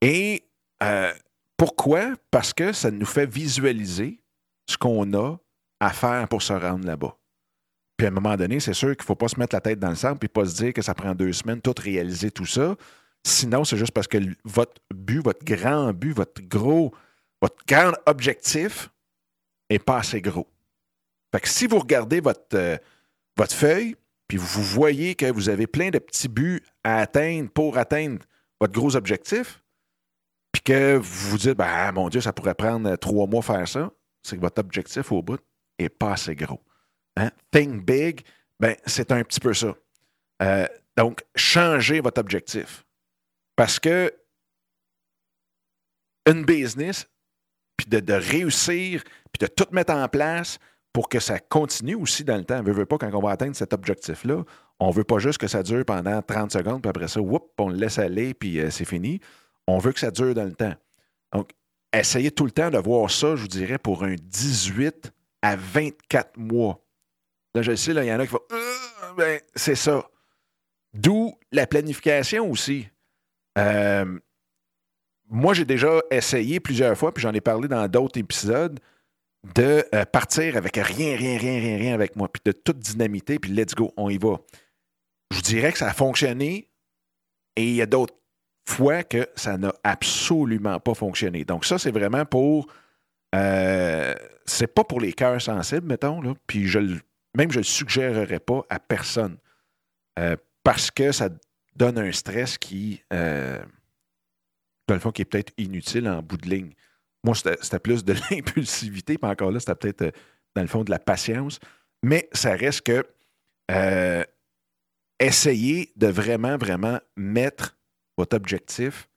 Et 0.00 0.44
euh, 0.82 1.12
pourquoi? 1.56 2.14
Parce 2.30 2.52
que 2.52 2.72
ça 2.72 2.90
nous 2.90 3.06
fait 3.06 3.26
visualiser 3.26 4.20
ce 4.68 4.76
qu'on 4.76 5.12
a 5.14 5.36
à 5.80 5.90
faire 5.90 6.28
pour 6.28 6.42
se 6.42 6.52
rendre 6.52 6.86
là-bas. 6.86 7.16
Puis 7.96 8.06
à 8.06 8.08
un 8.08 8.12
moment 8.12 8.36
donné, 8.36 8.58
c'est 8.58 8.72
sûr 8.72 8.90
qu'il 8.96 9.02
ne 9.02 9.06
faut 9.06 9.14
pas 9.14 9.28
se 9.28 9.38
mettre 9.38 9.54
la 9.54 9.60
tête 9.60 9.78
dans 9.78 9.90
le 9.90 9.94
sang 9.96 10.16
et 10.20 10.28
pas 10.28 10.44
se 10.44 10.56
dire 10.56 10.72
que 10.72 10.82
ça 10.82 10.94
prend 10.94 11.14
deux 11.14 11.32
semaines, 11.32 11.60
tout 11.60 11.74
réaliser 11.78 12.30
tout 12.30 12.46
ça. 12.46 12.74
Sinon, 13.24 13.64
c'est 13.64 13.76
juste 13.76 13.92
parce 13.92 14.08
que 14.08 14.18
votre 14.44 14.80
but, 14.92 15.20
votre 15.20 15.44
grand 15.44 15.92
but, 15.92 16.12
votre 16.12 16.42
gros, 16.42 16.92
votre 17.40 17.64
grand 17.66 17.92
objectif 18.06 18.90
pas 19.78 19.98
assez 19.98 20.20
gros. 20.20 20.48
Fait 21.32 21.40
que 21.40 21.48
si 21.48 21.66
vous 21.66 21.78
regardez 21.78 22.20
votre, 22.20 22.54
euh, 22.54 22.76
votre 23.36 23.54
feuille, 23.54 23.96
puis 24.28 24.38
vous 24.38 24.62
voyez 24.62 25.14
que 25.14 25.30
vous 25.30 25.48
avez 25.48 25.66
plein 25.66 25.90
de 25.90 25.98
petits 25.98 26.28
buts 26.28 26.62
à 26.84 26.98
atteindre 26.98 27.50
pour 27.50 27.78
atteindre 27.78 28.24
votre 28.60 28.72
gros 28.72 28.96
objectif, 28.96 29.62
puis 30.52 30.62
que 30.62 30.96
vous 30.96 31.30
vous 31.30 31.38
dites, 31.38 31.56
ben, 31.56 31.92
mon 31.92 32.08
Dieu, 32.08 32.20
ça 32.20 32.32
pourrait 32.32 32.54
prendre 32.54 32.96
trois 32.96 33.26
mois 33.26 33.42
faire 33.42 33.66
ça, 33.66 33.90
c'est 34.22 34.36
que 34.36 34.40
votre 34.42 34.60
objectif 34.60 35.10
au 35.12 35.22
bout 35.22 35.40
n'est 35.78 35.88
pas 35.88 36.12
assez 36.12 36.34
gros. 36.34 36.62
Hein? 37.16 37.30
Think 37.50 37.84
big, 37.84 38.22
ben, 38.60 38.76
c'est 38.86 39.10
un 39.12 39.22
petit 39.24 39.40
peu 39.40 39.54
ça. 39.54 39.74
Euh, 40.42 40.66
donc, 40.96 41.24
changez 41.34 42.00
votre 42.00 42.20
objectif. 42.20 42.84
Parce 43.56 43.78
que 43.80 44.14
une 46.26 46.44
business, 46.44 47.08
puis 47.82 48.00
de, 48.00 48.00
de, 48.00 48.12
réussir, 48.12 49.02
puis 49.32 49.46
de 49.46 49.46
tout 49.46 49.66
mettre 49.72 49.92
en 49.92 50.08
place, 50.08 50.58
pour 50.92 51.08
que 51.08 51.20
ça 51.20 51.38
continue 51.38 51.94
aussi 51.94 52.24
dans 52.24 52.36
le 52.36 52.44
temps. 52.44 52.58
On 52.58 52.62
ne 52.62 52.72
veut 52.72 52.86
pas, 52.86 52.98
quand 52.98 53.10
on 53.14 53.20
va 53.20 53.30
atteindre 53.30 53.56
cet 53.56 53.72
objectif-là, 53.72 54.44
on 54.78 54.90
veut 54.90 55.04
pas 55.04 55.18
juste 55.18 55.38
que 55.38 55.46
ça 55.46 55.62
dure 55.62 55.84
pendant 55.84 56.20
30 56.20 56.52
secondes, 56.52 56.82
puis 56.82 56.90
après 56.90 57.08
ça, 57.08 57.20
on 57.20 57.68
le 57.68 57.76
laisse 57.76 57.98
aller, 57.98 58.34
puis 58.34 58.60
euh, 58.60 58.70
c'est 58.70 58.84
fini. 58.84 59.20
On 59.66 59.78
veut 59.78 59.92
que 59.92 60.00
ça 60.00 60.10
dure 60.10 60.34
dans 60.34 60.44
le 60.44 60.54
temps. 60.54 60.74
Donc, 61.32 61.50
essayez 61.92 62.30
tout 62.30 62.44
le 62.44 62.50
temps 62.50 62.70
de 62.70 62.78
voir 62.78 63.10
ça, 63.10 63.36
je 63.36 63.42
vous 63.42 63.48
dirais, 63.48 63.78
pour 63.78 64.04
un 64.04 64.16
18 64.16 65.12
à 65.40 65.56
24 65.56 66.36
mois. 66.36 66.80
Là, 67.54 67.62
je 67.62 67.74
sais, 67.74 67.92
il 67.92 68.04
y 68.04 68.12
en 68.12 68.18
a 68.20 68.26
qui 68.26 68.32
font 68.32 68.40
euh, 68.52 69.14
ben, 69.16 69.40
c'est 69.54 69.74
ça. 69.74 70.08
D'où 70.94 71.34
la 71.52 71.66
planification 71.66 72.50
aussi. 72.50 72.88
Euh, 73.58 74.18
moi, 75.32 75.54
j'ai 75.54 75.64
déjà 75.64 76.02
essayé 76.10 76.60
plusieurs 76.60 76.96
fois, 76.96 77.12
puis 77.12 77.22
j'en 77.22 77.32
ai 77.32 77.40
parlé 77.40 77.66
dans 77.66 77.88
d'autres 77.88 78.20
épisodes 78.20 78.78
de 79.56 79.84
euh, 79.94 80.04
partir 80.04 80.58
avec 80.58 80.76
rien, 80.76 81.16
rien, 81.16 81.38
rien, 81.38 81.58
rien, 81.58 81.76
rien 81.78 81.94
avec 81.94 82.16
moi, 82.16 82.28
puis 82.28 82.42
de 82.44 82.52
toute 82.52 82.78
dynamité, 82.78 83.38
puis 83.38 83.50
let's 83.50 83.74
go, 83.74 83.92
on 83.96 84.10
y 84.10 84.18
va. 84.18 84.38
Je 85.32 85.40
dirais 85.40 85.72
que 85.72 85.78
ça 85.78 85.88
a 85.88 85.94
fonctionné 85.94 86.68
et 87.56 87.66
il 87.66 87.74
y 87.74 87.82
a 87.82 87.86
d'autres 87.86 88.14
fois 88.68 89.02
que 89.04 89.26
ça 89.34 89.56
n'a 89.56 89.74
absolument 89.82 90.78
pas 90.78 90.94
fonctionné. 90.94 91.44
Donc, 91.44 91.64
ça, 91.64 91.78
c'est 91.78 91.90
vraiment 91.90 92.26
pour. 92.26 92.68
Euh, 93.34 94.14
c'est 94.44 94.66
pas 94.66 94.84
pour 94.84 95.00
les 95.00 95.14
cœurs 95.14 95.40
sensibles, 95.40 95.86
mettons, 95.86 96.20
là, 96.20 96.34
puis 96.46 96.66
je, 96.66 96.78
même 97.34 97.50
je 97.50 97.58
le 97.58 97.64
suggérerais 97.64 98.38
pas 98.38 98.66
à 98.68 98.78
personne 98.78 99.38
euh, 100.18 100.36
parce 100.62 100.90
que 100.90 101.10
ça 101.10 101.30
donne 101.74 101.98
un 101.98 102.12
stress 102.12 102.58
qui, 102.58 103.02
dans 104.88 104.94
le 104.94 105.00
fond, 105.00 105.12
qui 105.12 105.22
est 105.22 105.26
peut-être 105.26 105.52
inutile 105.56 106.08
en 106.08 106.22
bout 106.22 106.36
de 106.36 106.48
ligne. 106.48 106.72
Moi, 107.24 107.34
c'était 107.34 107.78
plus 107.78 108.04
de 108.04 108.14
l'impulsivité, 108.30 109.18
mais 109.22 109.28
encore 109.28 109.50
là, 109.50 109.60
c'était 109.60 109.74
peut-être, 109.74 110.02
euh, 110.02 110.10
dans 110.54 110.62
le 110.62 110.68
fond, 110.68 110.84
de 110.84 110.90
la 110.90 110.98
patience. 110.98 111.60
Mais 112.02 112.28
ça 112.32 112.54
reste 112.54 112.82
que 112.82 113.06
euh, 113.70 114.24
essayez 115.20 115.92
de 115.96 116.08
vraiment, 116.08 116.56
vraiment 116.56 116.98
mettre 117.16 117.76
votre 118.18 118.36
objectif 118.36 119.08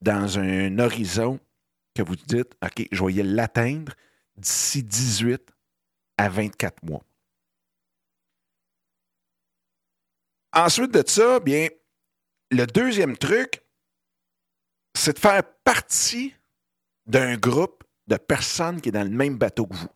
dans 0.00 0.38
un 0.38 0.78
horizon 0.78 1.40
que 1.94 2.02
vous 2.02 2.16
dites, 2.16 2.54
OK, 2.62 2.86
je 2.90 3.04
vais 3.04 3.22
l'atteindre 3.22 3.94
d'ici 4.36 4.82
18 4.82 5.42
à 6.16 6.28
24 6.28 6.82
mois. 6.84 7.02
Ensuite 10.52 10.92
de 10.92 11.02
ça, 11.06 11.40
bien, 11.40 11.68
le 12.50 12.66
deuxième 12.66 13.16
truc, 13.16 13.62
c'est 14.98 15.14
de 15.14 15.18
faire 15.18 15.42
partie 15.64 16.34
d'un 17.06 17.36
groupe 17.36 17.84
de 18.08 18.16
personnes 18.16 18.80
qui 18.80 18.88
est 18.88 18.92
dans 18.92 19.04
le 19.04 19.14
même 19.14 19.38
bateau 19.38 19.66
que 19.66 19.74
vous. 19.74 19.88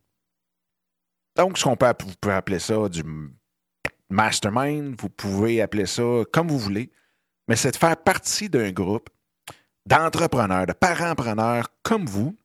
Donc, 1.36 1.58
ce 1.58 1.64
qu'on 1.64 1.76
peut, 1.76 1.92
vous 2.00 2.14
pouvez 2.20 2.34
appeler 2.34 2.58
ça 2.58 2.88
du 2.88 3.02
mastermind, 4.08 4.94
vous 5.00 5.08
pouvez 5.08 5.60
appeler 5.60 5.86
ça 5.86 6.02
comme 6.32 6.48
vous 6.48 6.58
voulez, 6.58 6.90
mais 7.48 7.56
c'est 7.56 7.72
de 7.72 7.76
faire 7.76 7.96
partie 7.96 8.48
d'un 8.48 8.70
groupe 8.70 9.08
d'entrepreneurs, 9.86 10.66
de 10.66 10.72
parents-preneurs 10.72 11.68
comme 11.82 12.06
vous 12.06 12.36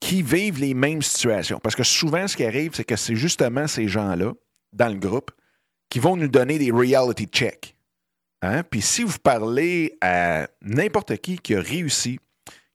qui 0.00 0.22
vivent 0.22 0.58
les 0.58 0.74
mêmes 0.74 1.02
situations. 1.02 1.60
Parce 1.60 1.76
que 1.76 1.84
souvent, 1.84 2.26
ce 2.26 2.36
qui 2.36 2.44
arrive, 2.44 2.74
c'est 2.74 2.84
que 2.84 2.96
c'est 2.96 3.14
justement 3.14 3.66
ces 3.68 3.86
gens-là, 3.86 4.32
dans 4.72 4.88
le 4.88 4.98
groupe, 4.98 5.30
qui 5.90 5.98
vont 5.98 6.16
nous 6.16 6.28
donner 6.28 6.58
des 6.58 6.70
reality 6.70 7.26
checks. 7.26 7.76
Hein? 8.42 8.62
Puis 8.62 8.82
si 8.82 9.02
vous 9.02 9.18
parlez 9.18 9.96
à 10.00 10.48
n'importe 10.62 11.16
qui 11.18 11.38
qui 11.38 11.54
a 11.54 11.60
réussi, 11.60 12.18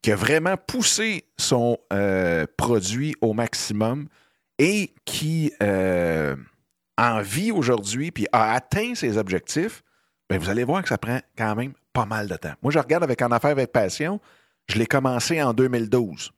qui 0.02 0.12
a 0.12 0.16
vraiment 0.16 0.56
poussé 0.58 1.26
son 1.38 1.78
euh, 1.92 2.46
produit 2.58 3.16
au 3.22 3.34
maximum 3.34 4.08
et 4.60 4.94
qui 5.06 5.52
euh, 5.64 6.36
en 6.98 7.22
vit 7.22 7.52
aujourd'hui 7.52 8.12
puis 8.12 8.28
a 8.32 8.54
atteint 8.54 8.94
ses 8.96 9.18
objectifs, 9.18 9.84
bien, 10.30 10.38
vous 10.38 10.50
allez 10.50 10.64
voir 10.64 10.84
que 10.84 10.90
ça 10.90 10.98
prend 10.98 11.20
quand 11.38 11.56
même 11.56 11.74
pas 11.92 12.06
mal 12.06 12.28
de 12.28 12.36
temps. 12.36 12.54
Moi, 12.62 12.72
je 12.72 12.80
regarde 12.80 13.04
avec 13.04 13.22
En 13.22 13.32
Affaires 13.32 13.52
avec 13.52 13.72
Passion, 13.72 14.20
je 14.68 14.78
l'ai 14.78 14.86
commencé 14.86 15.42
en 15.42 15.54
2012. 15.54 16.32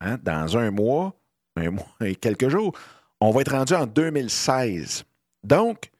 Hein, 0.00 0.18
dans 0.22 0.56
un 0.58 0.70
mois, 0.70 1.14
un 1.56 1.70
mois 1.70 1.94
et 2.04 2.16
quelques 2.16 2.48
jours, 2.48 2.76
on 3.20 3.30
va 3.30 3.42
être 3.42 3.52
rendu 3.52 3.74
en 3.74 3.86
2016. 3.86 5.04
Donc, 5.44 5.90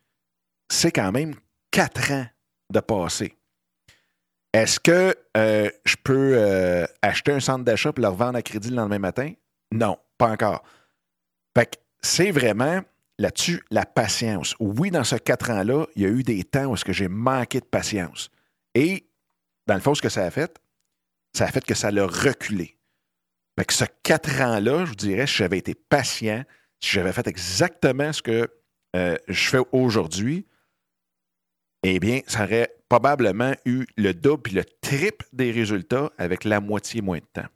c'est 0.69 0.91
quand 0.91 1.13
même 1.13 1.35
quatre 1.71 2.11
ans 2.11 2.27
de 2.73 2.81
passé. 2.81 3.37
Est-ce 4.53 4.79
que 4.81 5.15
euh, 5.37 5.71
je 5.85 5.97
peux 6.03 6.35
euh, 6.37 6.87
acheter 7.01 7.33
un 7.33 7.41
centre 7.41 7.65
d'achat 7.65 7.91
et 7.97 8.01
le 8.01 8.09
revendre 8.09 8.37
à 8.37 8.43
crédit 8.43 8.71
le 8.71 8.77
lendemain 8.77 8.99
matin? 8.99 9.33
Non, 9.73 9.99
pas 10.19 10.29
encore. 10.29 10.63
Fait 11.57 11.67
que 11.67 11.81
c'est 12.03 12.31
vraiment 12.31 12.83
là-dessus 13.19 13.63
la 13.71 13.87
patience. 13.87 14.55
Oui, 14.61 14.91
dans 14.91 15.05
ce 15.05 15.17
quatre 15.17 15.51
ans-là, 15.51 15.87
il 15.97 16.03
y 16.03 16.07
a 16.07 16.09
eu 16.09 16.23
des 16.23 16.45
temps 16.45 16.67
où 16.67 16.77
j'ai 16.77 17.09
manqué 17.09 17.61
de 17.61 17.65
patience. 17.65 18.31
Et 18.75 19.07
dans 19.67 19.75
le 19.75 19.81
fond, 19.81 19.95
ce 19.95 20.03
que 20.03 20.09
ça 20.09 20.25
a 20.25 20.31
fait, 20.31 20.59
ça 21.35 21.45
a 21.45 21.49
fait 21.49 21.65
que 21.65 21.75
ça 21.75 21.91
l'a 21.91 22.07
reculé. 22.07 22.77
Fait 23.59 23.65
que 23.65 23.73
ce 23.73 23.85
quatre 24.03 24.41
ans-là, 24.41 24.85
je 24.85 24.91
vous 24.91 24.97
dirais, 24.97 25.27
si 25.27 25.37
j'avais 25.37 25.59
été 25.59 25.75
patient, 25.75 26.45
si 26.81 26.91
j'avais 26.91 27.13
fait 27.13 27.27
exactement 27.27 28.13
ce 28.13 28.23
que 28.23 28.51
euh, 28.97 29.17
je 29.29 29.49
fais 29.49 29.63
aujourd'hui, 29.73 30.47
eh 31.83 31.99
bien, 31.99 32.21
ça 32.27 32.45
aurait 32.45 32.75
probablement 32.89 33.55
eu 33.65 33.87
le 33.97 34.15
double 34.15 34.51
et 34.51 34.55
le 34.55 34.65
triple 34.81 35.27
des 35.33 35.51
résultats 35.51 36.13
avec 36.19 36.45
la 36.45 36.61
moitié 36.61 37.01
moins 37.01 37.19
de 37.19 37.27
temps. 37.33 37.49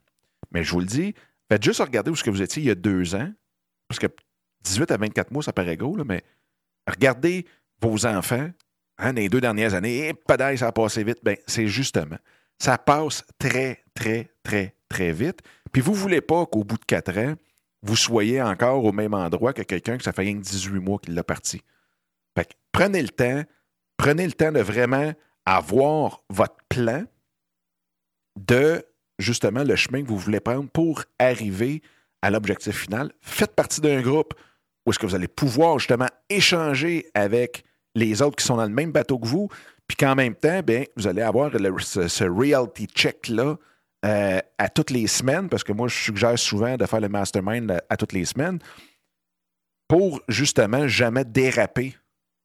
Mais 0.51 0.63
je 0.63 0.71
vous 0.71 0.79
le 0.79 0.85
dis, 0.85 1.13
faites 1.49 1.63
juste 1.63 1.79
regarder 1.79 2.11
où 2.11 2.15
ce 2.15 2.23
que 2.23 2.29
vous 2.29 2.41
étiez 2.41 2.61
il 2.61 2.67
y 2.67 2.71
a 2.71 2.75
deux 2.75 3.15
ans, 3.15 3.31
parce 3.87 3.99
que 3.99 4.07
18 4.63 4.91
à 4.91 4.97
24 4.97 5.31
mois, 5.31 5.43
ça 5.43 5.53
paraît 5.53 5.77
gros, 5.77 5.95
mais 6.03 6.23
regardez 6.87 7.45
vos 7.81 8.05
enfants 8.05 8.49
hein, 8.97 9.13
les 9.13 9.29
deux 9.29 9.41
dernières 9.41 9.73
années, 9.73 10.09
et 10.09 10.13
pas 10.13 10.57
ça 10.57 10.67
a 10.67 10.71
passé 10.71 11.03
vite. 11.03 11.19
Ben, 11.23 11.37
c'est 11.45 11.67
justement, 11.67 12.17
ça 12.59 12.77
passe 12.77 13.25
très, 13.39 13.83
très, 13.93 14.31
très, 14.43 14.75
très 14.89 15.11
vite. 15.11 15.39
Puis 15.71 15.81
vous 15.81 15.91
ne 15.91 15.97
voulez 15.97 16.21
pas 16.21 16.45
qu'au 16.45 16.63
bout 16.63 16.77
de 16.77 16.85
quatre 16.85 17.17
ans, 17.17 17.35
vous 17.83 17.95
soyez 17.95 18.41
encore 18.41 18.83
au 18.83 18.91
même 18.91 19.13
endroit 19.13 19.53
que 19.53 19.61
quelqu'un 19.61 19.97
que 19.97 20.03
ça 20.03 20.11
fait 20.11 20.23
rien 20.23 20.33
que 20.33 20.43
18 20.43 20.79
mois 20.79 20.99
qu'il 20.99 21.13
l'a 21.13 21.23
parti. 21.23 21.61
Prenez 22.71 23.01
le 23.01 23.09
temps, 23.09 23.43
prenez 23.97 24.25
le 24.25 24.33
temps 24.33 24.51
de 24.51 24.61
vraiment 24.61 25.13
avoir 25.45 26.23
votre 26.29 26.57
plan 26.69 27.03
de 28.39 28.85
justement 29.19 29.63
le 29.63 29.75
chemin 29.75 30.03
que 30.03 30.07
vous 30.07 30.17
voulez 30.17 30.39
prendre 30.39 30.69
pour 30.69 31.03
arriver 31.19 31.81
à 32.21 32.29
l'objectif 32.29 32.75
final. 32.75 33.11
Faites 33.21 33.55
partie 33.55 33.81
d'un 33.81 34.01
groupe 34.01 34.33
où 34.85 34.91
est-ce 34.91 34.99
que 34.99 35.05
vous 35.05 35.15
allez 35.15 35.27
pouvoir 35.27 35.79
justement 35.79 36.07
échanger 36.29 37.07
avec 37.13 37.65
les 37.93 38.21
autres 38.21 38.37
qui 38.37 38.45
sont 38.45 38.55
dans 38.55 38.63
le 38.63 38.69
même 38.69 38.91
bateau 38.91 39.19
que 39.19 39.27
vous, 39.27 39.49
puis 39.87 39.97
qu'en 39.97 40.15
même 40.15 40.35
temps, 40.35 40.61
bien, 40.61 40.83
vous 40.95 41.07
allez 41.07 41.21
avoir 41.21 41.51
ce, 41.51 42.23
reality 42.23 42.85
check-là 42.85 43.57
euh, 44.05 44.39
à 44.57 44.69
toutes 44.69 44.91
les 44.91 45.07
semaines, 45.07 45.49
parce 45.49 45.63
que 45.63 45.73
moi, 45.73 45.87
je 45.89 45.95
suggère 45.95 46.39
souvent 46.39 46.77
de 46.77 46.85
faire 46.85 47.01
le 47.01 47.09
mastermind 47.09 47.81
à, 47.89 47.97
toutes 47.97 48.13
les 48.13 48.23
semaines, 48.25 48.59
pour 49.89 50.21
justement 50.29 50.87
jamais 50.87 51.25
déraper 51.25 51.95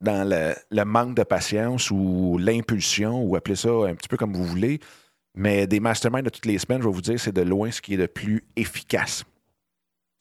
dans 0.02 0.28
le, 0.28 0.84
manque 0.84 1.16
de 1.16 1.22
patience 1.22 1.90
ou 1.90 2.36
l'impulsion, 2.38 3.22
ou 3.22 3.36
appelez 3.36 3.56
ça 3.56 3.70
un 3.70 3.94
petit 3.94 4.08
peu 4.08 4.16
comme 4.16 4.34
vous 4.34 4.44
voulez. 4.44 4.80
Mais 5.34 5.66
des 5.66 5.80
masterminds 5.80 6.24
de 6.24 6.28
toutes 6.28 6.44
les 6.44 6.58
semaines, 6.58 6.82
je 6.82 6.88
vais 6.88 6.92
vous 6.92 7.00
dire, 7.00 7.18
c'est 7.18 7.32
de 7.32 7.40
loin 7.40 7.70
ce 7.70 7.80
qui 7.80 7.94
est 7.94 7.96
le 7.96 8.08
plus 8.08 8.44
efficace. 8.56 9.24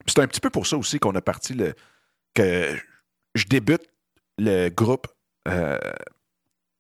C'est 0.08 0.20
un 0.20 0.28
petit 0.28 0.40
peu 0.40 0.50
pour 0.50 0.66
ça 0.66 0.78
aussi 0.78 1.00
qu'on 1.00 1.16
a 1.16 1.22
parti 1.22 1.54
le. 1.54 1.74
que 2.34 2.78
je 3.36 3.46
débute 3.46 3.88
le 4.38 4.70
groupe 4.70 5.08
euh, 5.48 5.78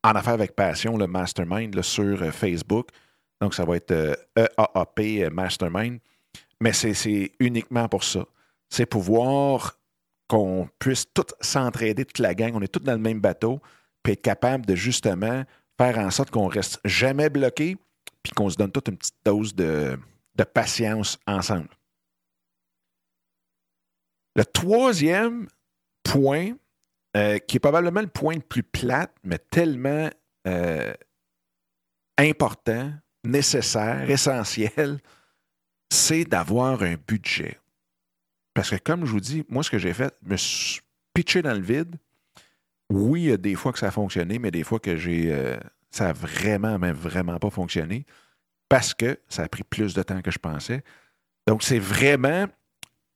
en 0.04 0.12
affaires 0.12 0.34
avec 0.34 0.56
passion, 0.56 0.98
le 0.98 1.08
mastermind 1.08 1.82
sur 1.82 2.22
euh, 2.22 2.32
Facebook. 2.32 2.90
Donc, 3.42 3.54
ça 3.54 3.66
va 3.66 3.76
être 3.76 3.92
EAAP 4.36 5.00
euh, 5.00 5.30
Mastermind. 5.30 6.00
Mais 6.60 6.74
c'est 6.74 7.32
uniquement 7.40 7.88
pour 7.88 8.04
ça. 8.04 8.26
C'est 8.70 8.86
pour 8.86 9.02
voir 9.02 9.81
qu'on 10.32 10.70
puisse 10.80 11.08
tous 11.14 11.36
s'entraider, 11.42 12.06
toute 12.06 12.20
la 12.20 12.34
gang. 12.34 12.54
On 12.56 12.62
est 12.62 12.72
tous 12.72 12.80
dans 12.80 12.94
le 12.94 13.00
même 13.00 13.20
bateau, 13.20 13.60
puis 14.02 14.14
être 14.14 14.22
capable 14.22 14.66
de 14.66 14.76
justement 14.76 15.44
faire 15.78 15.98
en 15.98 16.10
sorte 16.10 16.32
qu'on 16.32 16.48
reste 16.48 16.80
jamais 16.86 17.30
bloqué, 17.30 17.76
puis 18.24 18.32
qu'on 18.32 18.50
se 18.50 18.56
donne 18.56 18.72
toute 18.72 18.88
une 18.88 18.96
petite 18.96 19.18
dose 19.26 19.54
de, 19.54 20.00
de 20.36 20.44
patience 20.46 21.20
ensemble. 21.28 21.68
Le 24.38 24.46
troisième 24.46 25.50
point, 26.02 26.54
euh, 27.18 27.38
qui 27.40 27.58
est 27.58 27.60
probablement 27.60 28.00
le 28.00 28.08
point 28.08 28.36
le 28.36 28.42
plus 28.42 28.64
plate, 28.64 29.14
mais 29.26 29.38
tellement 29.38 30.10
euh, 30.48 30.94
important, 32.18 32.94
nécessaire, 33.26 34.10
essentiel, 34.10 35.02
c'est 35.92 36.24
d'avoir 36.24 36.84
un 36.84 36.96
budget. 36.96 37.60
Parce 38.54 38.70
que 38.70 38.76
comme 38.78 39.06
je 39.06 39.12
vous 39.12 39.20
dis, 39.20 39.46
moi, 39.50 39.64
ce 39.64 39.70
que 39.70 39.78
j'ai 39.78 39.94
fait, 39.94 40.14
me 40.24 40.36
pitché 41.14 41.42
dans 41.42 41.54
le 41.54 41.62
vide. 41.62 41.96
Oui, 42.90 43.22
il 43.24 43.30
y 43.30 43.32
a 43.32 43.38
des 43.38 43.56
fois 43.56 43.72
que 43.72 43.80
ça 43.80 43.88
a 43.88 43.92
fonctionné, 43.92 44.40
mais 44.40 44.52
des 44.52 44.64
fois 44.64 44.80
que 44.80 44.98
j'ai. 44.98 45.32
Euh, 45.32 45.58
ça 45.90 46.10
a 46.10 46.14
vraiment, 46.14 46.80
même 46.80 46.96
vraiment 46.96 47.38
pas 47.38 47.50
fonctionné 47.50 48.06
parce 48.70 48.94
que 48.94 49.20
ça 49.28 49.44
a 49.44 49.50
pris 49.50 49.64
plus 49.64 49.94
de 49.94 50.02
temps 50.02 50.22
que 50.22 50.32
je 50.32 50.40
pensais. 50.40 50.84
Donc, 51.48 51.64
c'est 51.64 51.80
vraiment. 51.80 52.48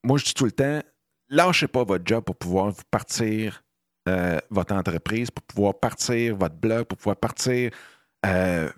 Moi, 0.04 0.18
je 0.18 0.26
dis 0.26 0.34
tout 0.34 0.46
le 0.46 0.52
temps, 0.52 0.82
lâchez 1.30 1.68
pas 1.68 1.84
votre 1.84 2.06
job 2.06 2.24
pour 2.24 2.36
pouvoir 2.36 2.74
partir 2.92 3.64
euh, 4.08 4.40
votre 4.50 4.76
entreprise, 4.76 5.32
pour 5.32 5.44
pouvoir 5.46 5.80
partir 5.80 6.36
votre 6.36 6.56
blog, 6.56 6.86
pour 6.86 6.98
pouvoir 6.98 7.16
partir, 7.16 7.72
euh, 8.26 8.70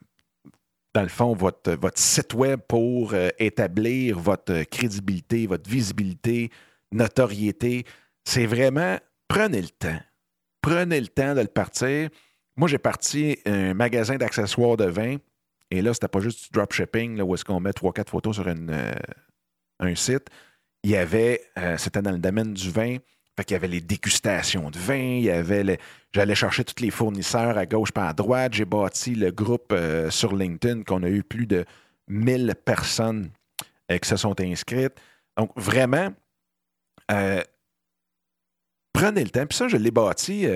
dans 0.98 1.04
le 1.04 1.10
fond, 1.10 1.36
votre, 1.36 1.78
site 1.94 2.34
web 2.34 2.60
pour 2.68 3.14
euh, 3.14 3.30
établir 3.38 4.18
votre 4.18 4.64
crédibilité, 4.64 5.46
votre 5.46 5.70
visibilité, 5.70 6.50
notoriété. 6.92 7.86
C'est 8.26 8.48
vraiment, 8.48 8.98
prenez 9.28 9.62
le 9.62 9.70
temps. 9.70 10.00
Prenez 10.60 11.00
le 11.00 11.08
temps 11.08 11.36
de 11.36 11.42
le 11.42 11.48
partir. 11.48 12.10
Moi, 12.56 12.68
j'ai 12.68 12.80
parti 12.80 13.38
un 13.46 13.76
magasin 13.76 14.16
d'accessoires 14.16 14.76
de 14.76 14.86
vin. 14.86 15.18
Et 15.70 15.84
là, 15.84 15.94
c'était 15.94 16.08
pas 16.08 16.20
juste 16.20 16.46
du 16.46 16.50
dropshipping, 16.50 17.18
là, 17.18 17.26
où 17.26 17.36
est-ce 17.36 17.46
qu'on 17.46 17.60
met 17.60 17.74
trois, 17.74 17.94
quatre 17.94 18.10
photos 18.10 18.36
sur 18.36 18.48
un 18.48 19.96
site 19.96 20.32
il 20.84 20.92
y 20.92 20.96
avait, 20.96 21.42
euh, 21.58 21.78
c'était 21.78 22.02
dans 22.02 22.12
le 22.12 22.18
domaine 22.18 22.54
du 22.54 22.72
vin, 22.72 22.98
fait 23.38 23.46
qu'il 23.46 23.54
y 23.54 23.56
avait 23.56 23.68
les 23.68 23.82
dégustations 23.82 24.70
de 24.70 24.80
vin, 24.80 24.96
il 24.96 25.24
y 25.24 25.30
avait 25.30 25.80
j'allais 26.14 26.36
chercher 26.36 26.64
tous 26.64 26.82
les 26.82 26.90
fournisseurs 26.90 27.58
à 27.58 27.66
gauche 27.66 27.92
pas 27.92 28.10
à 28.10 28.14
droite, 28.14 28.54
j'ai 28.54 28.66
bâti 28.66 29.16
le 29.16 29.32
groupe 29.32 29.72
euh, 29.72 30.10
sur 30.10 30.36
LinkedIn 30.36 30.84
qu'on 30.84 31.04
a 31.04 31.10
eu 31.10 31.24
plus 31.24 31.46
de 31.46 31.66
1000 32.08 32.56
personnes 32.66 33.30
euh, 33.92 33.98
qui 33.98 34.10
se 34.10 34.18
sont 34.18 34.40
inscrites. 34.42 34.96
Donc 35.38 35.52
vraiment, 35.56 36.10
prenez 37.08 37.44
le 39.24 39.30
temps. 39.30 39.46
Puis 39.46 39.58
ça, 39.58 39.68
je 39.68 39.78
l'ai 39.78 39.92
bâti 39.92 40.48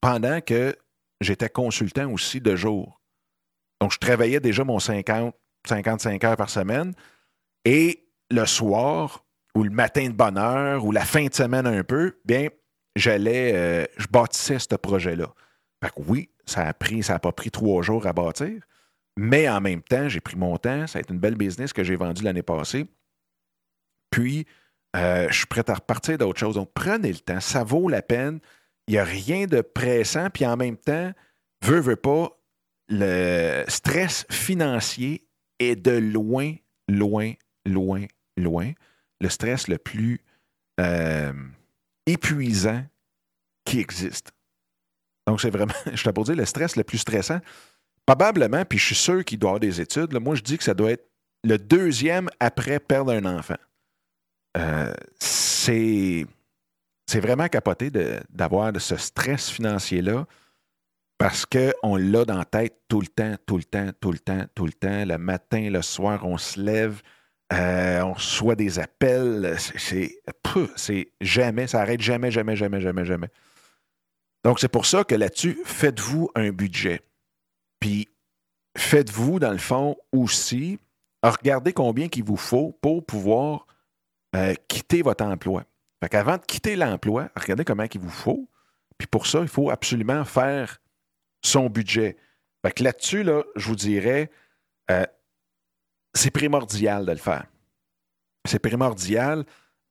pendant 0.00 0.40
que 0.40 0.76
j'étais 1.20 1.48
consultant 1.48 2.10
aussi 2.12 2.40
de 2.40 2.56
jour. 2.56 3.00
Donc, 3.80 3.92
je 3.92 3.98
travaillais 3.98 4.40
déjà 4.40 4.64
mon 4.64 4.78
50, 4.78 5.34
55 5.66 6.24
heures 6.24 6.36
par 6.36 6.50
semaine. 6.50 6.94
Et 7.64 8.06
le 8.30 8.46
soir 8.46 9.24
ou 9.54 9.64
le 9.64 9.70
matin 9.70 10.08
de 10.08 10.14
bonne 10.14 10.38
heure 10.38 10.84
ou 10.84 10.92
la 10.92 11.04
fin 11.04 11.26
de 11.26 11.34
semaine 11.34 11.66
un 11.66 11.82
peu, 11.84 12.18
bien, 12.24 12.48
j'allais, 12.96 13.52
euh, 13.54 13.84
je 13.96 14.06
bâtissais 14.08 14.58
ce 14.58 14.74
projet-là. 14.74 15.32
Fait 15.82 15.90
que 15.90 16.02
oui, 16.06 16.30
ça 16.46 16.66
a 16.66 16.74
pris, 16.74 17.02
ça 17.02 17.14
n'a 17.14 17.18
pas 17.18 17.32
pris 17.32 17.50
trois 17.50 17.82
jours 17.82 18.06
à 18.06 18.12
bâtir, 18.12 18.60
mais 19.16 19.48
en 19.48 19.60
même 19.60 19.82
temps, 19.82 20.08
j'ai 20.08 20.20
pris 20.20 20.36
mon 20.36 20.56
temps. 20.56 20.86
Ça 20.86 20.98
a 20.98 21.02
été 21.02 21.12
une 21.12 21.20
belle 21.20 21.36
business 21.36 21.72
que 21.72 21.84
j'ai 21.84 21.96
vendue 21.96 22.22
l'année 22.22 22.42
passée. 22.42 22.86
Puis, 24.10 24.46
euh, 24.96 25.28
je 25.30 25.36
suis 25.38 25.46
prêt 25.46 25.68
à 25.68 25.74
repartir 25.74 26.18
d'autres 26.18 26.38
choses. 26.38 26.54
Donc, 26.54 26.70
prenez 26.74 27.12
le 27.12 27.18
temps. 27.18 27.40
Ça 27.40 27.64
vaut 27.64 27.88
la 27.88 28.02
peine. 28.02 28.40
Il 28.88 28.92
n'y 28.92 28.98
a 28.98 29.04
rien 29.04 29.46
de 29.46 29.60
pressant. 29.60 30.30
Puis, 30.30 30.46
en 30.46 30.56
même 30.56 30.76
temps, 30.76 31.12
veut, 31.62 31.80
veut 31.80 31.96
pas, 31.96 32.30
le 32.88 33.64
stress 33.68 34.26
financier 34.30 35.28
est 35.58 35.76
de 35.76 35.92
loin, 35.92 36.54
loin, 36.88 37.34
loin, 37.66 38.06
loin, 38.36 38.72
le 39.20 39.28
stress 39.28 39.68
le 39.68 39.78
plus 39.78 40.20
euh, 40.80 41.32
épuisant 42.06 42.84
qui 43.64 43.80
existe. 43.80 44.32
Donc, 45.26 45.40
c'est 45.40 45.50
vraiment, 45.50 45.74
je 45.92 46.02
t'ai 46.02 46.12
pour 46.12 46.24
dire, 46.24 46.36
le 46.36 46.44
stress 46.44 46.76
le 46.76 46.84
plus 46.84 46.98
stressant. 46.98 47.40
Probablement, 48.06 48.64
puis 48.64 48.78
je 48.78 48.86
suis 48.86 48.94
sûr 48.94 49.24
qu'il 49.24 49.38
doit 49.38 49.50
avoir 49.50 49.60
des 49.60 49.80
études. 49.80 50.12
moi, 50.18 50.34
je 50.34 50.42
dis 50.42 50.58
que 50.58 50.64
ça 50.64 50.74
doit 50.74 50.92
être 50.92 51.06
le 51.44 51.58
deuxième 51.58 52.28
après 52.40 52.80
perdre 52.80 53.12
un 53.12 53.24
enfant. 53.24 53.56
Euh, 54.56 54.92
c'est, 55.18 56.26
vraiment 57.14 57.48
capoté 57.48 57.90
d'avoir 58.30 58.72
ce 58.80 58.96
stress 58.96 59.50
financier-là 59.50 60.26
parce 61.18 61.44
qu'on 61.44 61.96
l'a 61.96 62.24
dans 62.24 62.38
la 62.38 62.44
tête 62.44 62.80
tout 62.88 63.00
le 63.00 63.06
temps, 63.06 63.34
tout 63.46 63.58
le 63.58 63.64
temps, 63.64 63.90
tout 64.00 64.12
le 64.12 64.18
temps, 64.18 64.44
tout 64.54 64.66
le 64.66 64.72
temps. 64.72 65.04
Le 65.04 65.18
matin, 65.18 65.68
le 65.70 65.82
soir, 65.82 66.24
on 66.24 66.38
se 66.38 66.60
lève, 66.60 67.02
euh, 67.52 68.00
on 68.02 68.12
reçoit 68.12 68.54
des 68.54 68.78
appels. 68.78 69.56
C'est 70.76 71.12
jamais, 71.20 71.66
ça 71.66 71.80
arrête 71.80 72.00
jamais, 72.00 72.30
jamais, 72.30 72.56
jamais, 72.56 72.80
jamais, 72.80 73.04
jamais. 73.04 73.28
Donc, 74.44 74.60
c'est 74.60 74.68
pour 74.68 74.86
ça 74.86 75.04
que 75.04 75.14
là-dessus, 75.14 75.60
faites-vous 75.64 76.30
un 76.34 76.50
budget. 76.50 77.02
Puis, 77.78 78.08
faites-vous, 78.76 79.38
dans 79.38 79.52
le 79.52 79.58
fond, 79.58 79.96
aussi, 80.12 80.78
regardez 81.22 81.72
combien 81.72 82.08
qu'il 82.08 82.24
vous 82.24 82.36
faut 82.36 82.76
pour 82.80 83.04
pouvoir 83.04 83.66
euh, 84.36 84.54
quitter 84.68 85.02
votre 85.02 85.24
emploi. 85.24 85.64
Fait 86.02 86.08
qu'avant 86.08 86.36
de 86.36 86.44
quitter 86.44 86.76
l'emploi, 86.76 87.28
regardez 87.36 87.64
comment 87.64 87.84
il 87.92 88.00
vous 88.00 88.08
faut. 88.08 88.48
Puis 88.96 89.06
pour 89.06 89.26
ça, 89.26 89.40
il 89.40 89.48
faut 89.48 89.70
absolument 89.70 90.24
faire 90.24 90.78
son 91.42 91.68
budget. 91.68 92.16
Fait 92.64 92.72
que 92.72 92.84
là-dessus, 92.84 93.22
là, 93.22 93.42
je 93.56 93.66
vous 93.66 93.76
dirais, 93.76 94.30
euh, 94.90 95.04
c'est 96.14 96.30
primordial 96.30 97.06
de 97.06 97.12
le 97.12 97.18
faire. 97.18 97.46
C'est 98.48 98.58
primordial. 98.58 99.44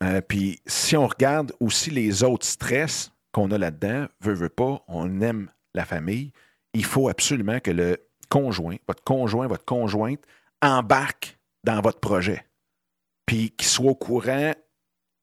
Euh, 0.03 0.21
puis 0.21 0.59
si 0.65 0.95
on 0.95 1.07
regarde 1.07 1.53
aussi 1.59 1.91
les 1.91 2.23
autres 2.23 2.45
stress 2.45 3.11
qu'on 3.31 3.51
a 3.51 3.57
là-dedans, 3.57 4.07
veut, 4.21 4.33
veut 4.33 4.49
pas, 4.49 4.83
on 4.87 5.21
aime 5.21 5.51
la 5.73 5.85
famille, 5.85 6.31
il 6.73 6.85
faut 6.85 7.09
absolument 7.09 7.59
que 7.59 7.71
le 7.71 7.97
conjoint, 8.29 8.77
votre 8.87 9.03
conjoint, 9.03 9.47
votre 9.47 9.65
conjointe 9.65 10.21
embarque 10.61 11.37
dans 11.63 11.81
votre 11.81 11.99
projet. 11.99 12.45
Puis 13.25 13.51
qu'il 13.51 13.67
soit 13.67 13.91
au 13.91 13.95
courant 13.95 14.53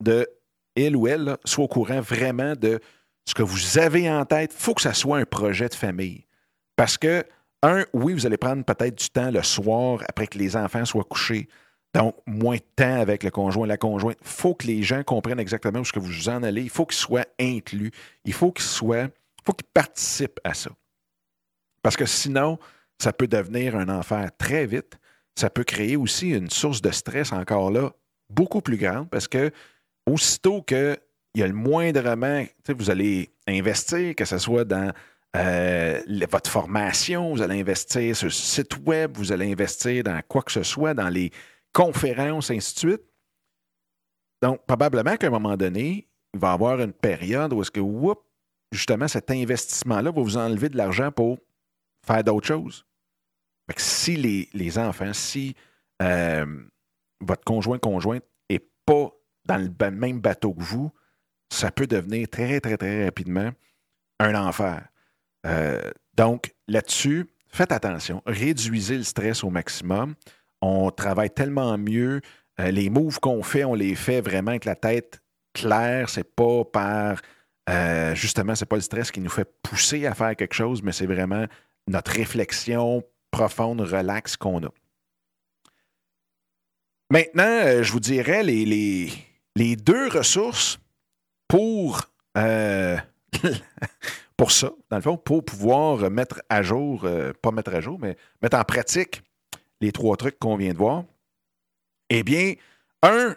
de, 0.02 0.28
il 0.76 0.96
ou 0.96 1.06
elle, 1.06 1.36
soit 1.44 1.64
au 1.64 1.68
courant 1.68 2.00
vraiment 2.00 2.54
de 2.54 2.80
ce 3.26 3.34
que 3.34 3.42
vous 3.42 3.78
avez 3.78 4.10
en 4.10 4.24
tête. 4.24 4.52
Il 4.54 4.62
faut 4.62 4.74
que 4.74 4.82
ça 4.82 4.94
soit 4.94 5.18
un 5.18 5.24
projet 5.24 5.68
de 5.68 5.74
famille. 5.74 6.26
Parce 6.76 6.98
que 6.98 7.24
un, 7.66 7.84
oui, 7.92 8.12
vous 8.12 8.26
allez 8.26 8.36
prendre 8.36 8.64
peut-être 8.64 8.96
du 8.96 9.10
temps 9.10 9.30
le 9.30 9.42
soir 9.42 10.02
après 10.08 10.26
que 10.26 10.38
les 10.38 10.56
enfants 10.56 10.84
soient 10.84 11.04
couchés. 11.04 11.48
Donc, 11.94 12.14
moins 12.26 12.56
de 12.56 12.62
temps 12.76 13.00
avec 13.00 13.22
le 13.22 13.30
conjoint, 13.30 13.66
la 13.66 13.76
conjointe. 13.76 14.18
Il 14.20 14.28
faut 14.28 14.54
que 14.54 14.66
les 14.66 14.82
gens 14.82 15.02
comprennent 15.02 15.40
exactement 15.40 15.80
où 15.80 15.84
ce 15.84 15.92
que 15.92 15.98
vous 15.98 16.28
en 16.28 16.42
allez. 16.42 16.62
Il 16.62 16.70
faut 16.70 16.86
qu'ils 16.86 16.98
soient 16.98 17.26
inclus. 17.40 17.90
Il 18.24 18.32
faut 18.32 18.52
qu'ils 18.52 18.66
soient, 18.66 19.08
faut 19.44 19.52
qu'ils 19.52 19.68
participent 19.72 20.40
à 20.44 20.54
ça. 20.54 20.70
Parce 21.82 21.96
que 21.96 22.06
sinon, 22.06 22.58
ça 22.98 23.12
peut 23.12 23.28
devenir 23.28 23.76
un 23.76 23.88
enfer 23.88 24.30
très 24.36 24.66
vite. 24.66 24.98
Ça 25.34 25.50
peut 25.50 25.64
créer 25.64 25.96
aussi 25.96 26.30
une 26.30 26.50
source 26.50 26.82
de 26.82 26.90
stress 26.90 27.32
encore 27.32 27.70
là 27.70 27.92
beaucoup 28.30 28.60
plus 28.60 28.76
grande 28.76 29.08
parce 29.08 29.28
que 29.28 29.50
aussitôt 30.06 30.62
qu'il 30.62 30.98
y 31.34 31.42
a 31.42 31.46
le 31.46 31.52
moindrement, 31.52 32.44
vous 32.68 32.90
allez 32.90 33.30
investir, 33.46 34.14
que 34.14 34.24
ce 34.24 34.38
soit 34.38 34.64
dans 34.64 34.92
euh, 35.36 36.00
votre 36.30 36.50
formation, 36.50 37.34
vous 37.34 37.42
allez 37.42 37.60
investir 37.60 38.16
sur 38.16 38.26
le 38.26 38.32
site 38.32 38.78
web, 38.86 39.16
vous 39.16 39.32
allez 39.32 39.52
investir 39.52 40.02
dans 40.02 40.20
quoi 40.26 40.42
que 40.42 40.52
ce 40.52 40.62
soit, 40.62 40.94
dans 40.94 41.08
les 41.08 41.30
conférences, 41.72 42.50
ainsi 42.50 42.74
de 42.74 42.78
suite. 42.78 43.02
Donc, 44.42 44.64
probablement 44.66 45.16
qu'à 45.16 45.26
un 45.26 45.30
moment 45.30 45.56
donné, 45.56 46.08
il 46.32 46.40
va 46.40 46.50
y 46.50 46.54
avoir 46.54 46.80
une 46.80 46.92
période 46.92 47.52
où 47.52 47.60
est-ce 47.60 47.70
que, 47.70 47.80
justement, 48.72 49.08
cet 49.08 49.30
investissement-là 49.30 50.10
va 50.10 50.22
vous 50.22 50.36
enlever 50.36 50.68
de 50.68 50.76
l'argent 50.76 51.10
pour 51.10 51.38
faire 52.06 52.24
d'autres 52.24 52.46
choses. 52.46 52.86
si 53.76 54.16
les, 54.54 54.78
enfants, 54.78 55.12
si 55.12 55.54
euh, 56.02 56.46
votre 57.20 57.44
conjoint 57.44 57.78
conjointe 57.78 58.24
n'est 58.48 58.66
pas 58.84 59.10
dans 59.44 59.56
le 59.56 59.90
même 59.90 60.20
bateau 60.20 60.54
que 60.54 60.62
vous, 60.62 60.90
ça 61.50 61.70
peut 61.70 61.86
devenir 61.86 62.28
très, 62.28 62.60
très, 62.60 62.76
très 62.76 63.04
rapidement 63.04 63.50
un 64.18 64.34
enfer. 64.34 64.88
Euh, 65.46 65.90
donc, 66.16 66.54
là-dessus, 66.68 67.26
faites 67.48 67.72
attention, 67.72 68.22
réduisez 68.26 68.96
le 68.96 69.04
stress 69.04 69.44
au 69.44 69.50
maximum. 69.50 70.14
On 70.60 70.90
travaille 70.90 71.30
tellement 71.30 71.76
mieux. 71.78 72.20
Euh, 72.60 72.70
les 72.70 72.90
moves 72.90 73.20
qu'on 73.20 73.42
fait, 73.42 73.64
on 73.64 73.74
les 73.74 73.94
fait 73.94 74.20
vraiment 74.20 74.50
avec 74.50 74.64
la 74.64 74.76
tête 74.76 75.20
claire. 75.52 76.08
C'est 76.08 76.34
pas 76.34 76.64
par 76.64 77.20
euh, 77.68 78.14
justement, 78.14 78.54
c'est 78.54 78.66
pas 78.66 78.76
le 78.76 78.82
stress 78.82 79.10
qui 79.10 79.20
nous 79.20 79.30
fait 79.30 79.48
pousser 79.62 80.06
à 80.06 80.14
faire 80.14 80.36
quelque 80.36 80.54
chose, 80.54 80.82
mais 80.82 80.92
c'est 80.92 81.06
vraiment 81.06 81.46
notre 81.88 82.12
réflexion 82.12 83.02
profonde, 83.30 83.80
relaxe 83.80 84.36
qu'on 84.36 84.62
a. 84.64 84.70
Maintenant, 87.10 87.44
euh, 87.44 87.82
je 87.82 87.92
vous 87.92 88.00
dirais 88.00 88.42
les, 88.42 89.76
deux 89.76 90.08
ressources 90.08 90.78
pour, 91.48 92.02
pour 94.36 94.52
ça, 94.52 94.70
dans 94.90 94.96
le 94.96 95.02
fond, 95.02 95.16
pour 95.16 95.44
pouvoir 95.44 96.10
mettre 96.10 96.42
à 96.48 96.62
jour, 96.62 97.02
euh, 97.04 97.32
pas 97.40 97.50
mettre 97.50 97.74
à 97.74 97.80
jour, 97.80 97.98
mais 98.00 98.16
mettre 98.42 98.58
en 98.58 98.64
pratique 98.64 99.22
les 99.80 99.92
trois 99.92 100.16
trucs 100.16 100.38
qu'on 100.38 100.56
vient 100.56 100.72
de 100.72 100.78
voir. 100.78 101.04
Eh 102.10 102.22
bien, 102.22 102.54
un, 103.02 103.34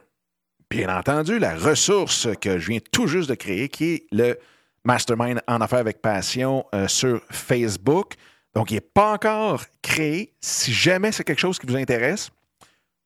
bien 0.70 0.96
entendu, 0.96 1.40
la 1.40 1.56
ressource 1.56 2.28
que 2.42 2.60
je 2.60 2.70
viens 2.70 2.80
tout 2.92 3.08
juste 3.08 3.30
de 3.30 3.36
créer, 3.36 3.70
qui 3.70 3.94
est 3.94 4.08
le 4.12 4.38
Mastermind 4.84 5.42
en 5.48 5.62
affaires 5.62 5.80
avec 5.80 6.02
passion 6.02 6.66
sur 6.88 7.22
Facebook. 7.30 8.14
Donc, 8.54 8.72
il 8.72 8.76
n'est 8.76 8.82
pas 8.82 9.14
encore 9.14 9.64
créé. 9.82 10.34
Si 10.40 10.74
jamais 10.74 11.12
c'est 11.12 11.24
quelque 11.24 11.40
chose 11.40 11.60
qui 11.60 11.68
vous 11.68 11.76
intéresse, 11.76 12.32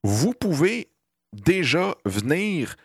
vous 0.04 0.34
pouvez 0.34 0.90
déjà 1.34 1.96
venir 2.06 2.76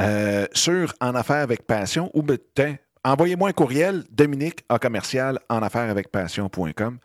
euh, 0.00 0.46
sur 0.52 0.92
En 1.00 1.14
Affaires 1.14 1.36
avec 1.36 1.66
Passion 1.66 2.10
ou 2.14 2.22
ben, 2.22 2.38
envoyez-moi 3.04 3.50
un 3.50 3.52
courriel, 3.52 4.04
Dominique 4.10 4.64
en 4.68 4.78
commercial 4.78 5.38
en 5.48 5.62
affaires 5.62 5.90
avec 5.90 6.10
passion.com 6.10 6.98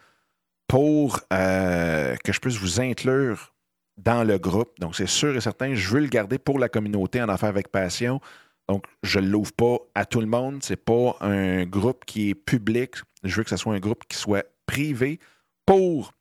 pour 0.68 1.20
euh, 1.34 2.16
que 2.24 2.32
je 2.32 2.40
puisse 2.40 2.58
vous 2.58 2.80
inclure 2.80 3.54
dans 3.98 4.24
le 4.24 4.38
groupe. 4.38 4.80
Donc, 4.80 4.96
c'est 4.96 5.08
sûr 5.08 5.36
et 5.36 5.42
certain, 5.42 5.74
je 5.74 5.90
veux 5.90 6.00
le 6.00 6.08
garder 6.08 6.38
pour 6.38 6.60
la 6.60 6.70
communauté 6.70 7.22
en 7.22 7.30
affaires 7.30 7.50
avec 7.50 7.70
passion. 7.70 8.22
Donc, 8.68 8.86
je 9.04 9.20
ne 9.20 9.28
l'ouvre 9.28 9.52
pas 9.54 9.78
à 9.96 10.06
tout 10.06 10.22
le 10.22 10.28
monde. 10.28 10.64
Ce 10.64 10.74
n'est 10.74 10.78
pas 10.78 11.18
un 11.22 11.66
groupe 11.66 12.06
qui 12.06 12.30
est 12.30 12.36
public. 12.36 12.96
Je 13.24 13.36
veux 13.36 13.44
que 13.44 13.50
ce 13.50 13.58
soit 13.58 13.74
un 13.74 13.80
groupe 13.80 14.04
qui 14.08 14.18
soit 14.18 14.46
privé 14.66 15.20
pour 15.66 16.14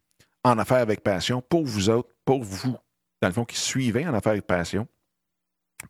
en 0.45 0.59
affaires 0.59 0.79
avec 0.79 1.03
passion, 1.03 1.43
pour 1.43 1.65
vous 1.65 1.91
autres, 1.91 2.09
pour 2.25 2.43
vous 2.43 2.77
dans 3.21 3.29
le 3.29 3.35
fond, 3.35 3.45
qui 3.45 3.59
suivaient 3.59 4.07
en 4.07 4.15
affaires 4.15 4.35
de 4.35 4.41
passion, 4.41 4.87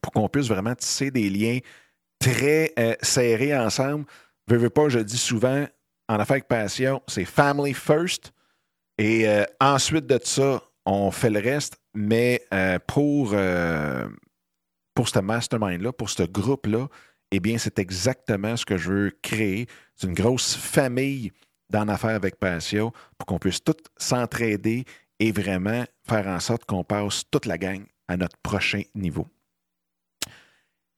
pour 0.01 0.13
qu'on 0.13 0.29
puisse 0.29 0.49
vraiment 0.49 0.75
tisser 0.75 1.11
des 1.11 1.29
liens 1.31 1.59
très 2.19 2.73
euh, 2.79 2.95
serrés 3.03 3.57
ensemble. 3.57 4.05
Je 4.49 4.57
veux 4.57 4.71
pas, 4.71 4.89
je 4.89 4.99
dis 4.99 5.19
souvent, 5.19 5.67
en 6.09 6.19
affaires 6.19 6.41
de 6.41 6.45
passion, 6.45 7.03
c'est 7.07 7.25
family 7.25 7.75
first. 7.75 8.33
Et 8.99 9.29
euh, 9.29 9.45
ensuite 9.61 10.07
de 10.07 10.19
ça, 10.23 10.63
on 10.87 11.11
fait 11.11 11.31
le 11.31 11.41
reste. 11.41 11.79
Mais 11.95 12.43
euh, 12.53 12.79
pour, 12.87 13.35
pour 14.95 15.09
ce 15.09 15.19
mastermind-là, 15.19 15.93
pour 15.93 16.11
ce 16.11 16.23
groupe-là, 16.23 16.89
eh 17.31 17.41
bien, 17.41 17.59
c'est 17.59 17.79
exactement 17.79 18.57
ce 18.57 18.65
que 18.65 18.77
je 18.77 18.91
veux 18.91 19.19
créer. 19.23 19.67
C'est 19.95 20.07
une 20.07 20.15
grosse 20.15 20.55
famille 20.55 21.33
d'en 21.69 21.89
affaires 21.89 22.17
avec 22.17 22.37
passion 22.37 22.93
pour 23.19 23.27
qu'on 23.27 23.39
puisse 23.39 23.63
tous 23.63 23.77
s'entraider 23.99 24.85
et 25.19 25.33
vraiment 25.33 25.85
faire 26.09 26.27
en 26.27 26.41
sorte 26.41 26.65
qu'on 26.65 26.85
passe 26.85 27.25
toute 27.31 27.45
la 27.45 27.59
gang 27.59 27.85
à 28.07 28.17
notre 28.17 28.39
prochain 28.39 28.83
niveau. 28.95 29.27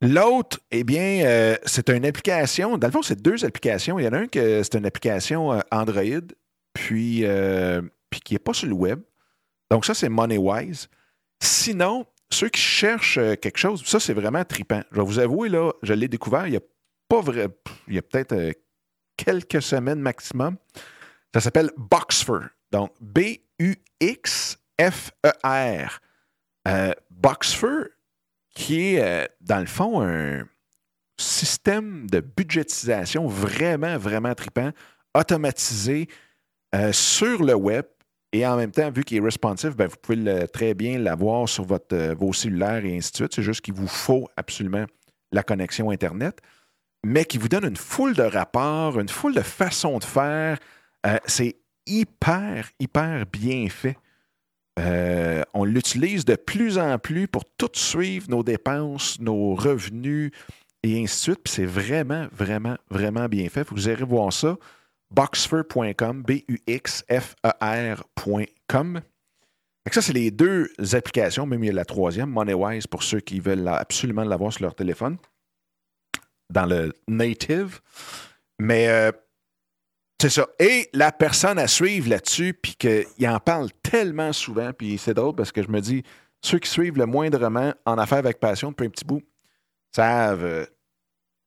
L'autre, 0.03 0.61
eh 0.71 0.83
bien, 0.83 1.27
euh, 1.27 1.57
c'est 1.67 1.91
une 1.91 2.07
application. 2.07 2.79
Dans 2.79 2.87
le 2.87 2.93
fond, 2.93 3.03
c'est 3.03 3.21
deux 3.21 3.45
applications. 3.45 3.99
Il 3.99 4.07
y 4.07 4.09
en 4.09 4.15
a 4.15 4.19
un 4.21 4.29
que 4.29 4.63
c'est 4.63 4.77
une 4.79 4.87
application 4.87 5.53
euh, 5.53 5.61
Android, 5.71 6.23
puis, 6.73 7.27
euh, 7.27 7.83
puis 8.09 8.21
qui 8.21 8.33
n'est 8.35 8.39
pas 8.39 8.55
sur 8.55 8.67
le 8.69 8.73
web. 8.73 9.03
Donc, 9.71 9.85
ça, 9.85 9.93
c'est 9.93 10.09
MoneyWise. 10.09 10.89
Sinon, 11.43 12.07
ceux 12.31 12.49
qui 12.49 12.63
cherchent 12.63 13.19
quelque 13.43 13.59
chose, 13.59 13.85
ça, 13.85 14.01
c'est 14.01 14.15
vraiment 14.15 14.43
tripant. 14.45 14.81
Je 14.91 14.97
vais 14.97 15.05
vous 15.05 15.19
avouer, 15.19 15.51
là, 15.51 15.73
je 15.83 15.93
l'ai 15.93 16.09
découvert 16.09 16.47
il 16.47 16.55
y 16.55 16.57
a 16.57 16.63
pas 17.09 17.21
vrai. 17.21 17.49
Il 17.87 17.95
y 17.95 17.99
a 17.99 18.03
peut-être 18.03 18.55
quelques 19.17 19.61
semaines 19.61 20.01
maximum. 20.01 20.57
Ça 21.35 21.41
s'appelle 21.41 21.71
Boxfer. 21.77 22.47
Donc, 22.73 22.93
B-U-X-F-E-R. 23.01 23.81
Boxfer, 27.11 27.91
qui 28.61 28.95
est, 28.95 29.01
euh, 29.03 29.27
dans 29.41 29.59
le 29.59 29.67
fond, 29.67 30.03
un 30.03 30.43
système 31.19 32.07
de 32.11 32.21
budgétisation 32.21 33.27
vraiment, 33.27 33.97
vraiment 33.97 34.35
tripant, 34.35 34.71
automatisé 35.15 36.09
euh, 36.75 36.93
sur 36.93 37.43
le 37.43 37.55
web. 37.55 37.87
Et 38.33 38.47
en 38.47 38.57
même 38.57 38.71
temps, 38.71 38.91
vu 38.91 39.03
qu'il 39.03 39.17
est 39.17 39.25
responsive, 39.25 39.75
ben, 39.75 39.89
vous 39.89 39.97
pouvez 39.97 40.47
très 40.49 40.75
bien 40.75 40.99
l'avoir 40.99 41.49
sur 41.49 41.65
votre, 41.65 42.15
vos 42.15 42.33
cellulaires 42.33 42.85
et 42.85 42.97
ainsi 42.97 43.11
de 43.13 43.17
suite. 43.17 43.35
C'est 43.35 43.43
juste 43.43 43.63
qu'il 43.63 43.75
vous 43.75 43.89
faut 43.89 44.29
absolument 44.37 44.85
la 45.33 45.43
connexion 45.43 45.91
Internet, 45.91 46.39
mais 47.05 47.25
qui 47.25 47.39
vous 47.39 47.49
donne 47.49 47.65
une 47.65 47.77
foule 47.77 48.15
de 48.15 48.23
rapports, 48.23 49.01
une 49.01 49.09
foule 49.09 49.35
de 49.35 49.41
façons 49.41 49.99
de 49.99 50.05
faire. 50.05 50.59
c'est 51.25 51.57
hyper, 51.87 52.71
hyper 52.79 53.25
bien 53.27 53.69
fait. 53.69 53.97
Euh, 54.81 55.43
on 55.53 55.65
l'utilise 55.65 56.25
de 56.25 56.37
plus 56.37 56.79
en 56.79 56.99
plus 56.99 57.29
pour 57.29 57.45
tout 57.45 57.69
suivre 57.75 58.31
nos 58.31 58.43
dépenses, 58.43 59.21
nos 59.21 59.55
revenus 59.55 60.33
et 60.83 61.03
ainsi 61.03 61.17
de 61.17 61.21
suite. 61.35 61.41
Puis 61.45 61.53
c'est 61.53 61.67
vraiment, 61.67 62.27
vraiment, 62.33 62.77
vraiment 62.91 63.27
bien 63.27 63.49
fait. 63.49 63.69
Vous 63.71 63.89
irez 63.89 64.05
voir 64.05 64.33
ça. 64.33 64.57
Boxfer.com, 65.11 66.23
B-U-X-F-E-R.com. 66.23 66.61
Ça, 69.93 70.03
c'est 70.03 70.13
les 70.13 70.31
deux 70.31 70.71
applications, 70.93 71.47
même 71.47 71.65
il 71.65 71.67
y 71.67 71.71
a 71.71 71.73
la 71.73 71.85
troisième, 71.85 72.31
MoneyWise, 72.31 72.87
pour 72.87 73.03
ceux 73.03 73.19
qui 73.19 73.41
veulent 73.41 73.67
absolument 73.67 74.23
l'avoir 74.23 74.53
sur 74.53 74.63
leur 74.63 74.77
téléphone, 74.77 75.17
dans 76.49 76.67
le 76.67 76.93
native. 77.09 77.81
Mais 78.61 78.89
euh, 78.89 79.11
c'est 80.21 80.29
ça. 80.29 80.47
Et 80.59 80.91
la 80.93 81.13
personne 81.13 81.59
à 81.59 81.67
suivre 81.67 82.11
là-dessus, 82.11 82.53
puis 82.53 82.75
qu'il 82.75 83.29
en 83.29 83.41
parle 83.41 83.71
tellement 83.83 84.35
souvent, 84.35 84.73
puis 84.73 84.99
c'est 84.99 85.15
drôle 85.15 85.35
parce 85.35 85.51
que 85.51 85.63
je 85.63 85.69
me 85.69 85.81
dis, 85.81 86.03
ceux 86.43 86.59
qui 86.59 86.69
suivent 86.69 86.99
le 86.99 87.07
moindrement 87.07 87.73
en 87.87 87.97
affaires 87.97 88.19
avec 88.19 88.39
passion 88.39 88.71
depuis 88.71 88.87
un 88.87 88.91
petit 88.91 89.05
bout 89.05 89.23
savent, 89.95 90.45
euh, 90.45 90.67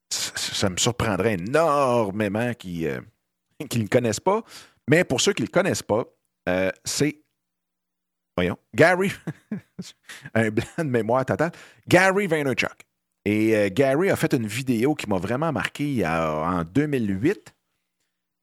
ça 0.09 0.69
me 0.69 0.77
surprendrait 0.77 1.33
énormément 1.33 2.53
qu'ils 2.55 2.87
euh, 2.87 2.99
ne 3.75 3.81
le 3.81 3.87
connaissent 3.87 4.19
pas. 4.19 4.43
Mais 4.89 5.03
pour 5.03 5.21
ceux 5.21 5.33
qui 5.33 5.43
ne 5.43 5.47
le 5.47 5.51
connaissent 5.51 5.83
pas, 5.83 6.05
euh, 6.49 6.71
c'est, 6.83 7.21
voyons, 8.35 8.57
Gary, 8.73 9.11
un 10.33 10.49
blanc 10.49 10.65
de 10.79 10.83
mémoire 10.83 11.25
total, 11.25 11.51
Gary 11.87 12.25
Vaynerchuk. 12.25 12.85
Et 13.25 13.71
Gary 13.71 14.09
a 14.09 14.17
fait 14.17 14.33
une 14.33 14.47
vidéo 14.47 14.95
qui 14.95 15.07
m'a 15.07 15.17
vraiment 15.17 15.53
marqué 15.53 16.05
en 16.05 16.65
2008 16.65 17.53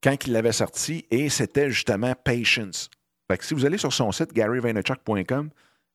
quand 0.02 0.26
il 0.26 0.32
l'avait 0.32 0.52
sorti 0.52 1.06
et 1.10 1.28
c'était 1.28 1.70
justement 1.70 2.14
Patience. 2.14 2.90
Fait 3.30 3.38
que 3.38 3.44
si 3.44 3.54
vous 3.54 3.64
allez 3.64 3.78
sur 3.78 3.92
son 3.92 4.10
site 4.12 4.32
garyvaynerchuk.com 4.32 5.50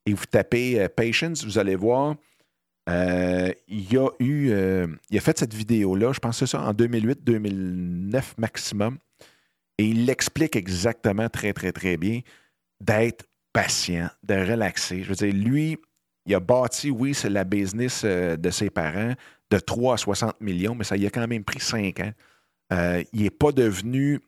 et 0.06 0.14
vous 0.14 0.26
tapez 0.26 0.80
euh, 0.80 0.88
Patience, 0.88 1.44
vous 1.44 1.58
allez 1.58 1.76
voir, 1.76 2.16
euh, 2.90 3.52
il 3.68 3.98
a 3.98 4.10
eu, 4.20 4.52
euh, 4.52 4.88
il 5.10 5.18
a 5.18 5.22
fait 5.22 5.38
cette 5.38 5.54
vidéo-là, 5.54 6.14
je 6.14 6.20
pense 6.20 6.40
que 6.40 6.46
c'est 6.46 6.52
ça, 6.52 6.62
en 6.62 6.74
2008-2009 6.74 8.24
maximum. 8.38 8.98
Et 9.78 9.86
il 9.86 10.06
l'explique 10.06 10.56
exactement 10.56 11.28
très, 11.28 11.52
très, 11.52 11.74
très 11.74 11.98
bien 11.98 12.22
d'être 12.80 13.26
patient, 13.52 14.10
de 14.24 14.36
relaxer. 14.36 15.04
Je 15.04 15.10
veux 15.10 15.16
dire, 15.16 15.34
lui, 15.34 15.78
il 16.26 16.36
a 16.36 16.40
bâti, 16.40 16.90
oui, 16.92 17.14
c'est 17.14 17.30
la 17.30 17.44
business 17.44 18.06
de 18.06 18.50
ses 18.50 18.70
parents 18.70 19.14
de 19.52 19.60
3 19.60 19.96
à 19.96 19.98
60 19.98 20.40
millions, 20.40 20.76
mais 20.76 20.84
ça 20.86 20.96
y 20.96 21.06
a 21.06 21.10
quand 21.10 21.28
même 21.28 21.44
pris 21.44 21.60
5 21.60 22.00
ans. 22.00 22.12
Euh, 22.74 23.04
il 23.14 23.24
n'est 23.24 23.30
pas 23.30 23.52
devenu 23.52 24.22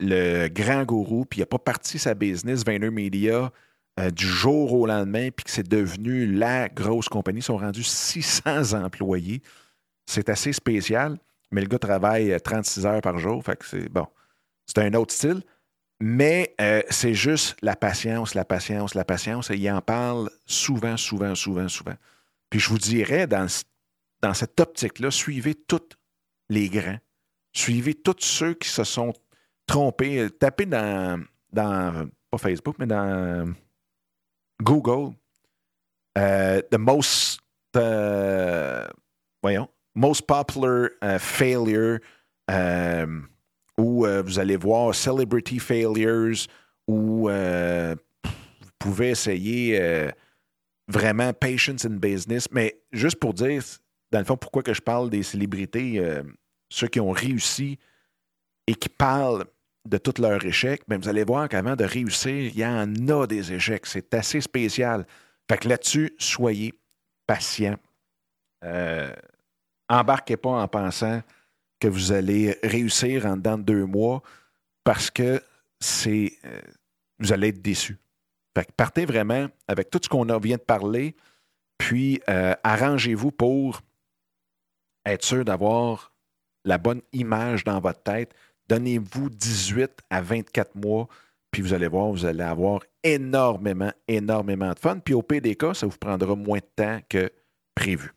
le 0.00 0.48
grand 0.48 0.84
gourou, 0.84 1.24
puis 1.24 1.38
il 1.38 1.42
n'a 1.42 1.46
pas 1.46 1.58
parti 1.58 1.98
sa 1.98 2.14
business 2.14 2.64
VaynerMedia 2.64 3.52
euh, 4.00 4.10
du 4.10 4.26
jour 4.26 4.72
au 4.72 4.86
lendemain, 4.86 5.30
puis 5.30 5.44
que 5.44 5.50
c'est 5.50 5.68
devenu 5.68 6.26
la 6.26 6.68
grosse 6.68 7.08
compagnie. 7.08 7.40
Ils 7.40 7.44
sont 7.44 7.58
rendus 7.58 7.84
600 7.84 8.72
employés. 8.72 9.42
C'est 10.06 10.28
assez 10.28 10.52
spécial, 10.52 11.18
mais 11.50 11.60
le 11.60 11.68
gars 11.68 11.78
travaille 11.78 12.36
36 12.40 12.84
euh, 12.84 12.88
heures 12.88 13.00
par 13.00 13.18
jour. 13.18 13.44
Fait 13.44 13.58
c'est 13.62 13.88
bon. 13.88 14.06
C'est 14.66 14.78
un 14.78 14.94
autre 14.94 15.12
style. 15.12 15.42
Mais 16.04 16.56
c'est 16.90 17.14
juste 17.14 17.56
la 17.62 17.76
patience, 17.76 18.34
la 18.34 18.44
patience, 18.44 18.94
la 18.94 19.04
patience. 19.04 19.52
Et 19.52 19.56
il 19.56 19.70
en 19.70 19.80
parle 19.80 20.30
souvent, 20.46 20.96
souvent, 20.96 21.36
souvent, 21.36 21.68
souvent. 21.68 21.94
Puis 22.50 22.58
je 22.58 22.68
vous 22.70 22.78
dirais, 22.78 23.28
dans, 23.28 23.46
dans 24.20 24.34
cette 24.34 24.58
optique-là, 24.58 25.12
suivez 25.12 25.54
tous 25.54 25.96
les 26.48 26.68
grands 26.68 26.98
Suivez 27.52 27.94
tous 27.94 28.16
ceux 28.20 28.54
qui 28.54 28.68
se 28.68 28.84
sont 28.84 29.12
trompés. 29.66 30.28
Tapez 30.30 30.66
dans, 30.66 31.22
dans 31.52 32.08
pas 32.30 32.38
Facebook, 32.38 32.76
mais 32.78 32.86
dans 32.86 33.54
Google, 34.62 35.14
uh, 36.16 36.62
the 36.70 36.78
most, 36.78 37.40
uh, 37.76 38.88
voyons, 39.42 39.68
most 39.94 40.26
popular 40.26 40.90
uh, 41.02 41.18
failure, 41.18 42.00
um, 42.48 43.28
où 43.78 44.06
vous 44.06 44.38
allez 44.38 44.56
voir 44.56 44.94
celebrity 44.94 45.58
failures, 45.58 46.46
où 46.86 47.28
vous 47.28 48.70
pouvez 48.78 49.10
essayer 49.10 50.12
vraiment 50.88 51.32
patience 51.32 51.84
in 51.84 51.96
business. 51.96 52.48
Mais 52.52 52.78
juste 52.92 53.18
pour 53.18 53.32
dire, 53.32 53.62
dans 54.10 54.18
le 54.18 54.24
fond, 54.24 54.36
pourquoi 54.36 54.62
que 54.62 54.74
je 54.74 54.82
parle 54.82 55.08
des 55.08 55.22
célébrités, 55.22 56.00
ceux 56.72 56.88
qui 56.88 57.00
ont 57.00 57.10
réussi 57.10 57.78
et 58.66 58.74
qui 58.74 58.88
parlent 58.88 59.44
de 59.84 59.98
tous 59.98 60.20
leurs 60.20 60.44
échecs, 60.44 60.82
mais 60.88 60.96
vous 60.96 61.08
allez 61.08 61.24
voir 61.24 61.48
qu'avant 61.48 61.76
de 61.76 61.84
réussir, 61.84 62.50
il 62.52 62.58
y 62.58 62.64
en 62.64 62.94
a 63.08 63.26
des 63.26 63.52
échecs. 63.52 63.86
C'est 63.86 64.14
assez 64.14 64.40
spécial. 64.40 65.06
Fait 65.50 65.58
que 65.58 65.68
là-dessus, 65.68 66.14
soyez 66.18 66.72
patient. 67.26 67.76
Euh, 68.64 69.12
embarquez 69.88 70.36
pas 70.36 70.50
en 70.50 70.68
pensant 70.68 71.20
que 71.80 71.88
vous 71.88 72.12
allez 72.12 72.56
réussir 72.62 73.26
en 73.26 73.36
dedans 73.36 73.58
de 73.58 73.64
deux 73.64 73.84
mois 73.84 74.22
parce 74.84 75.10
que 75.10 75.42
c'est 75.80 76.32
euh, 76.44 76.60
vous 77.18 77.32
allez 77.32 77.48
être 77.48 77.60
déçu. 77.60 77.98
Fait 78.56 78.64
que 78.64 78.72
partez 78.72 79.04
vraiment 79.04 79.48
avec 79.66 79.90
tout 79.90 80.00
ce 80.02 80.08
qu'on 80.08 80.24
vient 80.38 80.56
de 80.56 80.62
parler, 80.62 81.16
puis 81.76 82.20
euh, 82.28 82.54
arrangez-vous 82.62 83.32
pour 83.32 83.82
être 85.04 85.24
sûr 85.24 85.44
d'avoir 85.44 86.11
la 86.64 86.78
bonne 86.78 87.02
image 87.12 87.64
dans 87.64 87.80
votre 87.80 88.02
tête 88.02 88.34
Donnez-vous 88.68 89.28
18 89.28 89.90
à 90.08 90.22
24 90.22 90.76
mois, 90.76 91.08
puis 91.50 91.60
vous 91.60 91.74
allez 91.74 91.88
voir, 91.88 92.06
vous 92.06 92.24
allez 92.24 92.42
avoir 92.42 92.80
énormément, 93.02 93.92
énormément 94.08 94.72
de 94.72 94.78
fun. 94.78 94.98
Puis 94.98 95.14
au 95.14 95.22
PDK, 95.22 95.74
ça 95.74 95.86
vous 95.86 95.98
prendra 95.98 96.34
moins 96.34 96.58
de 96.58 96.68
temps 96.74 96.98
que 97.08 97.30
prévu. 97.74 98.14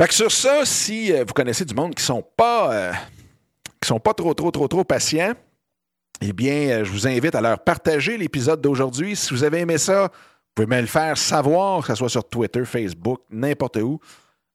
Fait 0.00 0.06
que 0.06 0.14
sur 0.14 0.30
ça, 0.30 0.64
si 0.64 1.12
euh, 1.12 1.24
vous 1.26 1.32
connaissez 1.32 1.64
du 1.64 1.74
monde 1.74 1.94
qui 1.94 2.02
ne 2.02 2.06
sont 2.06 2.24
pas 2.36 2.72
euh, 2.72 2.92
sont 3.82 3.98
pas 3.98 4.14
trop, 4.14 4.34
trop, 4.34 4.50
trop, 4.50 4.68
trop 4.68 4.84
patients, 4.84 5.34
eh 6.20 6.32
bien, 6.32 6.68
euh, 6.68 6.84
je 6.84 6.92
vous 6.92 7.08
invite 7.08 7.34
à 7.34 7.40
leur 7.40 7.58
partager 7.58 8.16
l'épisode 8.16 8.60
d'aujourd'hui. 8.60 9.16
Si 9.16 9.34
vous 9.34 9.42
avez 9.42 9.58
aimé 9.58 9.78
ça, 9.78 10.04
vous 10.04 10.52
pouvez 10.54 10.66
me 10.68 10.80
le 10.80 10.86
faire 10.86 11.16
savoir, 11.18 11.80
que 11.80 11.88
ce 11.88 11.94
soit 11.96 12.08
sur 12.08 12.28
Twitter, 12.28 12.64
Facebook, 12.64 13.22
n'importe 13.30 13.78
où. 13.78 13.98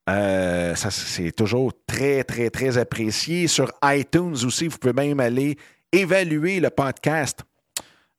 Euh, 0.09 0.75
ça, 0.75 0.91
c'est 0.91 1.31
toujours 1.31 1.71
très, 1.87 2.23
très, 2.23 2.49
très 2.49 2.77
apprécié. 2.77 3.47
Sur 3.47 3.71
iTunes 3.83 4.35
aussi, 4.45 4.67
vous 4.67 4.77
pouvez 4.77 4.93
même 4.93 5.19
aller 5.19 5.57
évaluer 5.91 6.59
le 6.59 6.69
podcast 6.69 7.41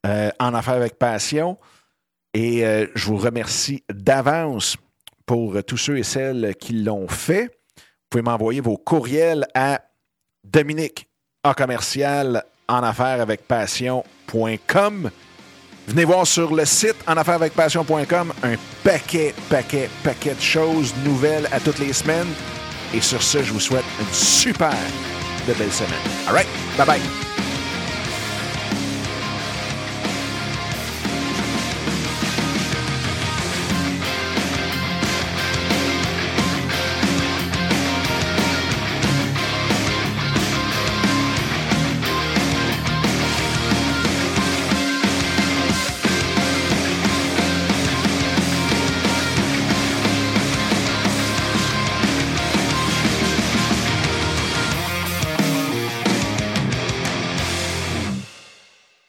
euh, 0.07 0.31
en 0.39 0.55
affaires 0.55 0.75
avec 0.75 0.99
passion. 0.99 1.59
Et 2.33 2.67
euh, 2.67 2.87
je 2.95 3.07
vous 3.07 3.17
remercie 3.17 3.85
d'avance 3.93 4.77
pour 5.27 5.63
tous 5.65 5.77
ceux 5.77 5.99
et 5.99 6.03
celles 6.03 6.55
qui 6.57 6.75
l'ont 6.75 7.09
fait. 7.09 7.59
Vous 7.77 8.09
pouvez 8.11 8.23
m'envoyer 8.23 8.61
vos 8.61 8.77
courriels 8.77 9.47
à 9.55 9.81
Dominique 10.43 11.09
en 11.43 11.53
commercial 11.53 12.45
en 12.69 12.83
affaires 12.83 13.21
avec 13.21 13.47
passion.com. 13.47 15.11
Venez 15.87 16.05
voir 16.05 16.27
sur 16.27 16.55
le 16.55 16.65
site 16.65 16.97
en 17.07 17.17
affaires 17.17 17.35
avec 17.35 17.53
passion.com 17.53 18.33
un 18.43 18.55
paquet, 18.83 19.35
paquet, 19.51 19.91
paquet 20.03 20.35
de 20.35 20.41
choses 20.41 20.95
nouvelles 21.05 21.49
à 21.53 21.61
toutes 21.61 21.79
les 21.79 21.93
semaines. 21.93 22.29
Et 22.95 23.01
sur 23.01 23.23
ce, 23.23 23.43
je 23.43 23.53
vous 23.53 23.61
souhaite 23.61 23.85
une 24.01 24.15
super 24.15 24.73
belle 25.47 25.73
semaine. 25.73 26.01
All 26.27 26.35
right, 26.35 26.49
bye 26.79 26.87
bye. 26.87 27.34